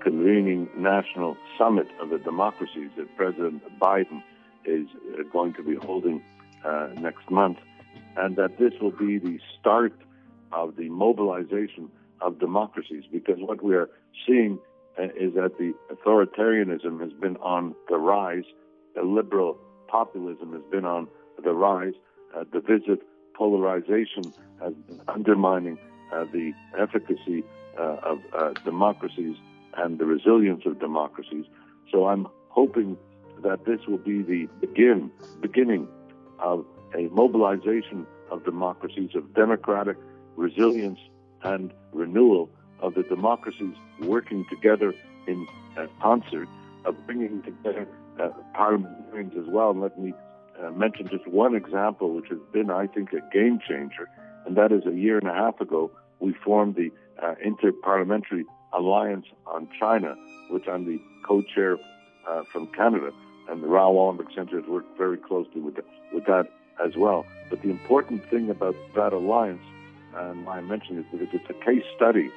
convening 0.00 0.68
national 0.76 1.36
summit 1.58 1.88
of 2.00 2.10
the 2.10 2.18
democracies 2.18 2.90
that 2.96 3.14
President 3.16 3.62
Biden 3.78 4.22
is 4.68 4.86
going 5.32 5.54
to 5.54 5.62
be 5.62 5.74
holding 5.74 6.22
next 7.00 7.30
month, 7.30 7.58
and 8.16 8.36
that 8.36 8.58
this 8.58 8.72
will 8.80 8.96
be 9.06 9.18
the 9.18 9.38
start 9.58 9.94
of 10.52 10.76
the 10.76 10.88
mobilization 10.88 11.90
of 12.20 12.38
democracies 12.38 13.04
because 13.10 13.38
what 13.38 13.62
we 13.62 13.74
are 13.74 13.88
seeing 14.26 14.58
is 14.98 15.34
that 15.34 15.56
the 15.58 15.72
authoritarianism 15.92 17.00
has 17.00 17.12
been 17.12 17.36
on 17.36 17.74
the 17.88 17.96
rise, 17.96 18.44
the 18.94 19.02
liberal 19.02 19.56
populism 19.86 20.52
has 20.52 20.62
been 20.70 20.84
on 20.84 21.08
the 21.42 21.52
rise, 21.52 21.94
uh, 22.36 22.44
divisive 22.52 22.98
polarization 23.34 24.24
has 24.60 24.74
been 24.74 25.00
undermining 25.06 25.78
uh, 26.12 26.24
the 26.32 26.52
efficacy 26.76 27.44
uh, 27.78 27.96
of 28.02 28.18
uh, 28.36 28.52
democracies 28.64 29.36
and 29.76 29.98
the 29.98 30.04
resilience 30.04 30.62
of 30.66 30.80
democracies. 30.80 31.44
So 31.92 32.08
I'm 32.08 32.26
hoping 32.48 32.96
that 33.42 33.64
this 33.64 33.80
will 33.86 33.98
be 33.98 34.22
the 34.22 34.46
begin 34.60 35.10
beginning 35.40 35.88
of 36.38 36.64
a 36.96 37.08
mobilization 37.08 38.06
of 38.30 38.44
democracies 38.44 39.10
of 39.14 39.34
democratic 39.34 39.96
resilience 40.36 40.98
and 41.42 41.72
renewal 41.92 42.50
of 42.80 42.94
the 42.94 43.02
democracies 43.04 43.74
working 44.02 44.44
together 44.48 44.94
in 45.26 45.46
uh, 45.76 45.86
concert, 46.00 46.48
of 46.84 46.94
bringing 47.06 47.42
together 47.42 47.86
uh, 48.20 48.28
parliamentarians 48.54 49.34
as 49.36 49.46
well. 49.48 49.70
And 49.70 49.80
let 49.80 49.98
me 49.98 50.14
uh, 50.60 50.70
mention 50.70 51.08
just 51.08 51.26
one 51.26 51.54
example, 51.54 52.14
which 52.14 52.28
has 52.30 52.38
been, 52.52 52.70
I 52.70 52.86
think, 52.86 53.12
a 53.12 53.20
game 53.32 53.58
changer, 53.68 54.08
and 54.46 54.56
that 54.56 54.72
is 54.72 54.86
a 54.86 54.92
year 54.92 55.18
and 55.18 55.28
a 55.28 55.34
half 55.34 55.60
ago, 55.60 55.90
we 56.20 56.34
formed 56.44 56.76
the 56.76 56.90
uh, 57.22 57.34
Interparliamentary 57.44 58.44
Alliance 58.72 59.26
on 59.46 59.68
China, 59.78 60.14
which 60.50 60.66
I'm 60.68 60.84
the 60.84 61.00
co-chair 61.26 61.78
uh, 62.28 62.42
from 62.52 62.66
Canada, 62.68 63.10
and 63.48 63.62
the 63.62 63.66
Raoul 63.66 63.94
Wallenberg 63.94 64.34
Center 64.34 64.60
has 64.60 64.68
worked 64.68 64.96
very 64.98 65.16
closely 65.16 65.60
with, 65.60 65.76
the, 65.76 65.84
with 66.12 66.26
that 66.26 66.48
as 66.84 66.96
well. 66.96 67.24
But 67.50 67.62
the 67.62 67.70
important 67.70 68.28
thing 68.30 68.50
about 68.50 68.76
that 68.94 69.12
alliance, 69.12 69.62
and 70.14 70.44
why 70.46 70.58
I 70.58 70.60
mention 70.60 70.98
it, 70.98 71.00
is 71.00 71.06
because 71.20 71.28
it's 71.32 71.50
a 71.50 71.64
case 71.64 71.84
study 71.96 72.30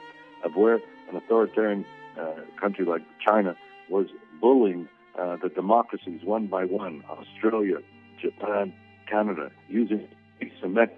of 0.43 0.55
where 0.55 0.75
an 1.09 1.15
authoritarian 1.15 1.85
uh, 2.19 2.33
country 2.59 2.85
like 2.85 3.01
China 3.25 3.55
was 3.89 4.07
bullying 4.39 4.87
uh, 5.19 5.37
the 5.37 5.49
democracies 5.49 6.21
one 6.23 6.47
by 6.47 6.65
one, 6.65 7.03
Australia, 7.09 7.77
Japan, 8.21 8.73
Canada, 9.09 9.51
using 9.67 10.07
asymmetric 10.41 10.91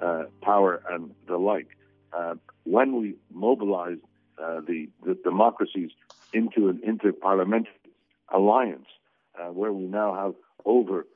uh, 0.00 0.24
power 0.42 0.82
and 0.90 1.14
the 1.26 1.36
like. 1.36 1.68
Uh, 2.12 2.34
when 2.64 3.00
we 3.00 3.14
mobilized 3.32 4.00
uh, 4.40 4.60
the, 4.60 4.88
the 5.04 5.14
democracies 5.24 5.90
into 6.32 6.68
an 6.68 6.80
interparliamentary 6.86 7.66
alliance, 8.32 8.86
uh, 9.38 9.50
where 9.52 9.72
we 9.72 9.84
now 9.84 10.14
have 10.14 10.34
over 10.64 11.06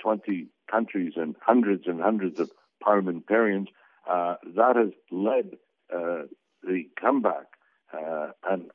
20 0.00 0.48
countries 0.70 1.14
and 1.16 1.34
hundreds 1.40 1.86
and 1.86 2.00
hundreds 2.00 2.38
of 2.38 2.50
parliamentarians, 2.82 3.68
that 4.06 4.74
has 4.76 4.90
led 5.10 5.56
uh, 5.92 6.22
the 6.62 6.84
comeback. 7.00 7.46
Uh, 7.92 8.28
and 8.50 8.70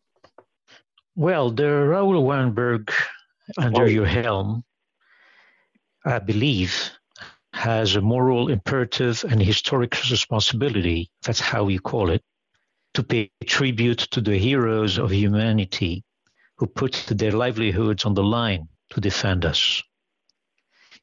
well, 1.15 1.49
the 1.49 1.67
Raoul 1.67 2.23
Wallenberg 2.23 2.91
under 3.57 3.83
oh. 3.83 3.87
your 3.87 4.05
helm, 4.05 4.63
I 6.05 6.19
believe, 6.19 6.91
has 7.53 7.95
a 7.95 8.01
moral 8.01 8.49
imperative 8.49 9.25
and 9.27 9.41
historic 9.41 9.95
responsibility. 10.11 11.09
That's 11.23 11.39
how 11.39 11.69
you 11.69 11.79
call 11.79 12.11
it, 12.11 12.21
to 12.93 13.03
pay 13.03 13.31
tribute 13.45 13.99
to 14.11 14.21
the 14.21 14.37
heroes 14.37 14.99
of 14.99 15.11
humanity 15.11 16.03
who 16.57 16.67
put 16.67 17.05
their 17.09 17.31
livelihoods 17.31 18.05
on 18.05 18.13
the 18.13 18.23
line 18.23 18.67
to 18.89 19.01
defend 19.01 19.45
us. 19.45 19.81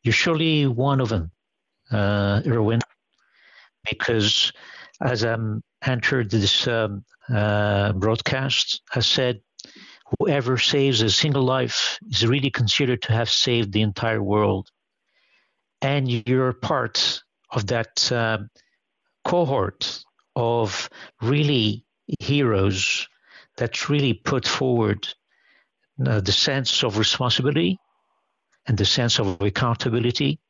You're 0.03 0.13
surely 0.13 0.67
one 0.67 1.01
of 1.01 1.09
them, 1.09 1.31
uh, 1.91 2.43
Irwin, 2.47 2.81
because 3.89 4.53
as 5.01 5.23
I'm 5.23 5.63
entered 5.87 6.31
this 6.31 6.67
um, 6.67 7.05
uh, 7.33 7.93
broadcast 7.93 8.83
I 8.95 9.01
said, 9.01 9.41
whoever 10.19 10.59
saves 10.59 11.01
a 11.01 11.11
single 11.11 11.43
life 11.43 11.99
is 12.11 12.27
really 12.27 12.51
considered 12.51 13.03
to 13.03 13.13
have 13.13 13.31
saved 13.31 13.73
the 13.73 13.83
entire 13.83 14.23
world. 14.23 14.69
And 15.81 16.11
you're 16.29 16.53
part 16.53 17.23
of 17.51 17.67
that 17.69 18.11
uh, 18.13 18.39
cohort 19.25 20.05
of 20.37 20.89
really 21.23 21.85
heroes 22.21 23.09
that 23.57 23.89
really 23.89 24.15
put 24.15 24.47
forward 24.47 25.09
uh, 26.05 26.21
the 26.21 26.33
sense 26.33 26.83
of 26.83 26.99
responsibility 26.99 27.79
and 28.67 28.77
the 28.77 28.85
sense 28.85 29.19
of 29.19 29.41
accountability 29.41 30.41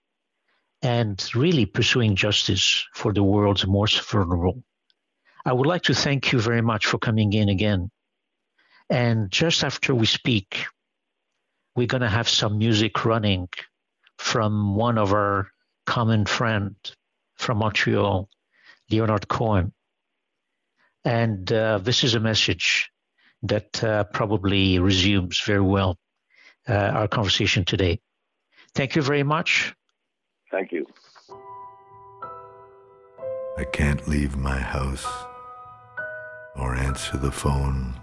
and 0.83 1.30
really 1.35 1.66
pursuing 1.66 2.14
justice 2.14 2.85
for 2.94 3.12
the 3.12 3.22
world's 3.22 3.66
most 3.66 4.00
vulnerable. 4.11 4.62
I 5.44 5.52
would 5.52 5.66
like 5.66 5.83
to 5.85 5.94
thank 5.94 6.33
you 6.33 6.40
very 6.40 6.62
much 6.62 6.87
for 6.87 6.98
coming 6.98 7.33
in 7.33 7.48
again. 7.48 7.90
And 8.88 9.30
just 9.30 9.64
after 9.64 9.94
we 9.94 10.07
speak, 10.07 10.66
we're 11.74 11.87
going 11.87 12.02
to 12.02 12.09
have 12.09 12.28
some 12.28 12.59
music 12.59 13.04
running 13.04 13.48
from 14.18 14.76
one 14.76 14.98
of 14.98 15.12
our 15.12 15.48
common 15.87 16.24
friend 16.24 16.76
from 17.37 17.59
Montreal, 17.59 18.28
Leonard 18.90 19.28
Cohen. 19.28 19.72
And 21.04 21.50
uh, 21.52 21.78
this 21.78 22.04
is 22.04 22.14
a 22.14 22.20
message 22.20 22.90
that 23.44 23.85
uh, 23.85 24.04
probably 24.04 24.78
resumes 24.78 25.40
very 25.40 25.61
well 25.61 25.96
uh, 26.68 26.72
our 26.72 27.09
conversation 27.09 27.64
today. 27.64 28.00
Thank 28.74 28.96
you 28.96 29.02
very 29.02 29.22
much. 29.22 29.74
Thank 30.50 30.72
you. 30.72 30.87
I 33.57 33.64
can't 33.72 34.07
leave 34.09 34.37
my 34.37 34.59
house 34.59 35.07
or 36.57 36.74
answer 36.74 37.16
the 37.16 37.30
phone. 37.30 37.94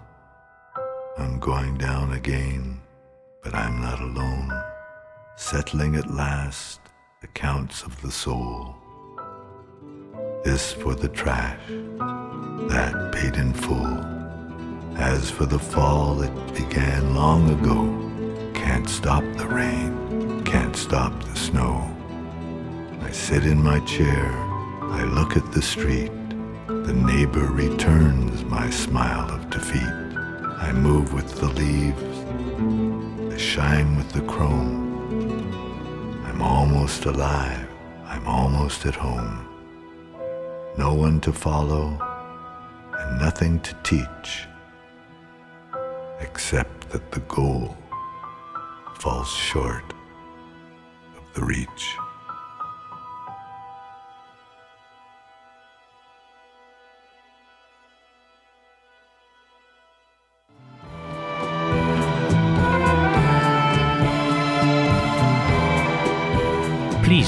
I'm 1.18 1.38
going 1.38 1.76
down 1.76 2.12
again, 2.12 2.80
but 3.42 3.54
I'm 3.54 3.80
not 3.80 4.00
alone. 4.00 4.50
Settling 5.36 5.96
at 5.96 6.10
last 6.10 6.80
accounts 7.22 7.82
of 7.82 8.00
the 8.00 8.10
soul. 8.10 8.76
This 10.44 10.72
for 10.72 10.94
the 10.94 11.08
trash, 11.08 11.60
that 11.68 13.12
paid 13.12 13.36
in 13.36 13.52
full. 13.52 14.11
As 14.96 15.30
for 15.30 15.46
the 15.46 15.58
fall, 15.58 16.22
it 16.22 16.54
began 16.54 17.14
long 17.14 17.48
ago. 17.50 18.52
Can't 18.54 18.88
stop 18.88 19.24
the 19.36 19.46
rain, 19.46 20.42
can't 20.44 20.76
stop 20.76 21.12
the 21.24 21.36
snow. 21.36 21.90
I 23.00 23.10
sit 23.10 23.44
in 23.44 23.62
my 23.62 23.80
chair, 23.80 24.30
I 24.82 25.04
look 25.04 25.36
at 25.36 25.50
the 25.52 25.62
street. 25.62 26.12
The 26.66 26.92
neighbor 26.92 27.46
returns 27.46 28.44
my 28.44 28.68
smile 28.70 29.30
of 29.30 29.50
defeat. 29.50 29.82
I 29.82 30.72
move 30.72 31.12
with 31.14 31.40
the 31.40 31.48
leaves, 31.48 32.18
I 33.32 33.36
shine 33.38 33.96
with 33.96 34.12
the 34.12 34.22
chrome. 34.22 34.92
I'm 36.26 36.42
almost 36.42 37.06
alive, 37.06 37.68
I'm 38.04 38.26
almost 38.26 38.84
at 38.86 38.94
home. 38.94 39.48
No 40.76 40.94
one 40.94 41.20
to 41.22 41.32
follow, 41.32 41.98
and 42.98 43.18
nothing 43.18 43.58
to 43.60 43.74
teach 43.82 44.46
except 46.22 46.88
that 46.90 47.10
the 47.10 47.20
goal 47.20 47.76
falls 48.94 49.30
short 49.30 49.92
of 51.16 51.34
the 51.34 51.44
reach. 51.44 51.96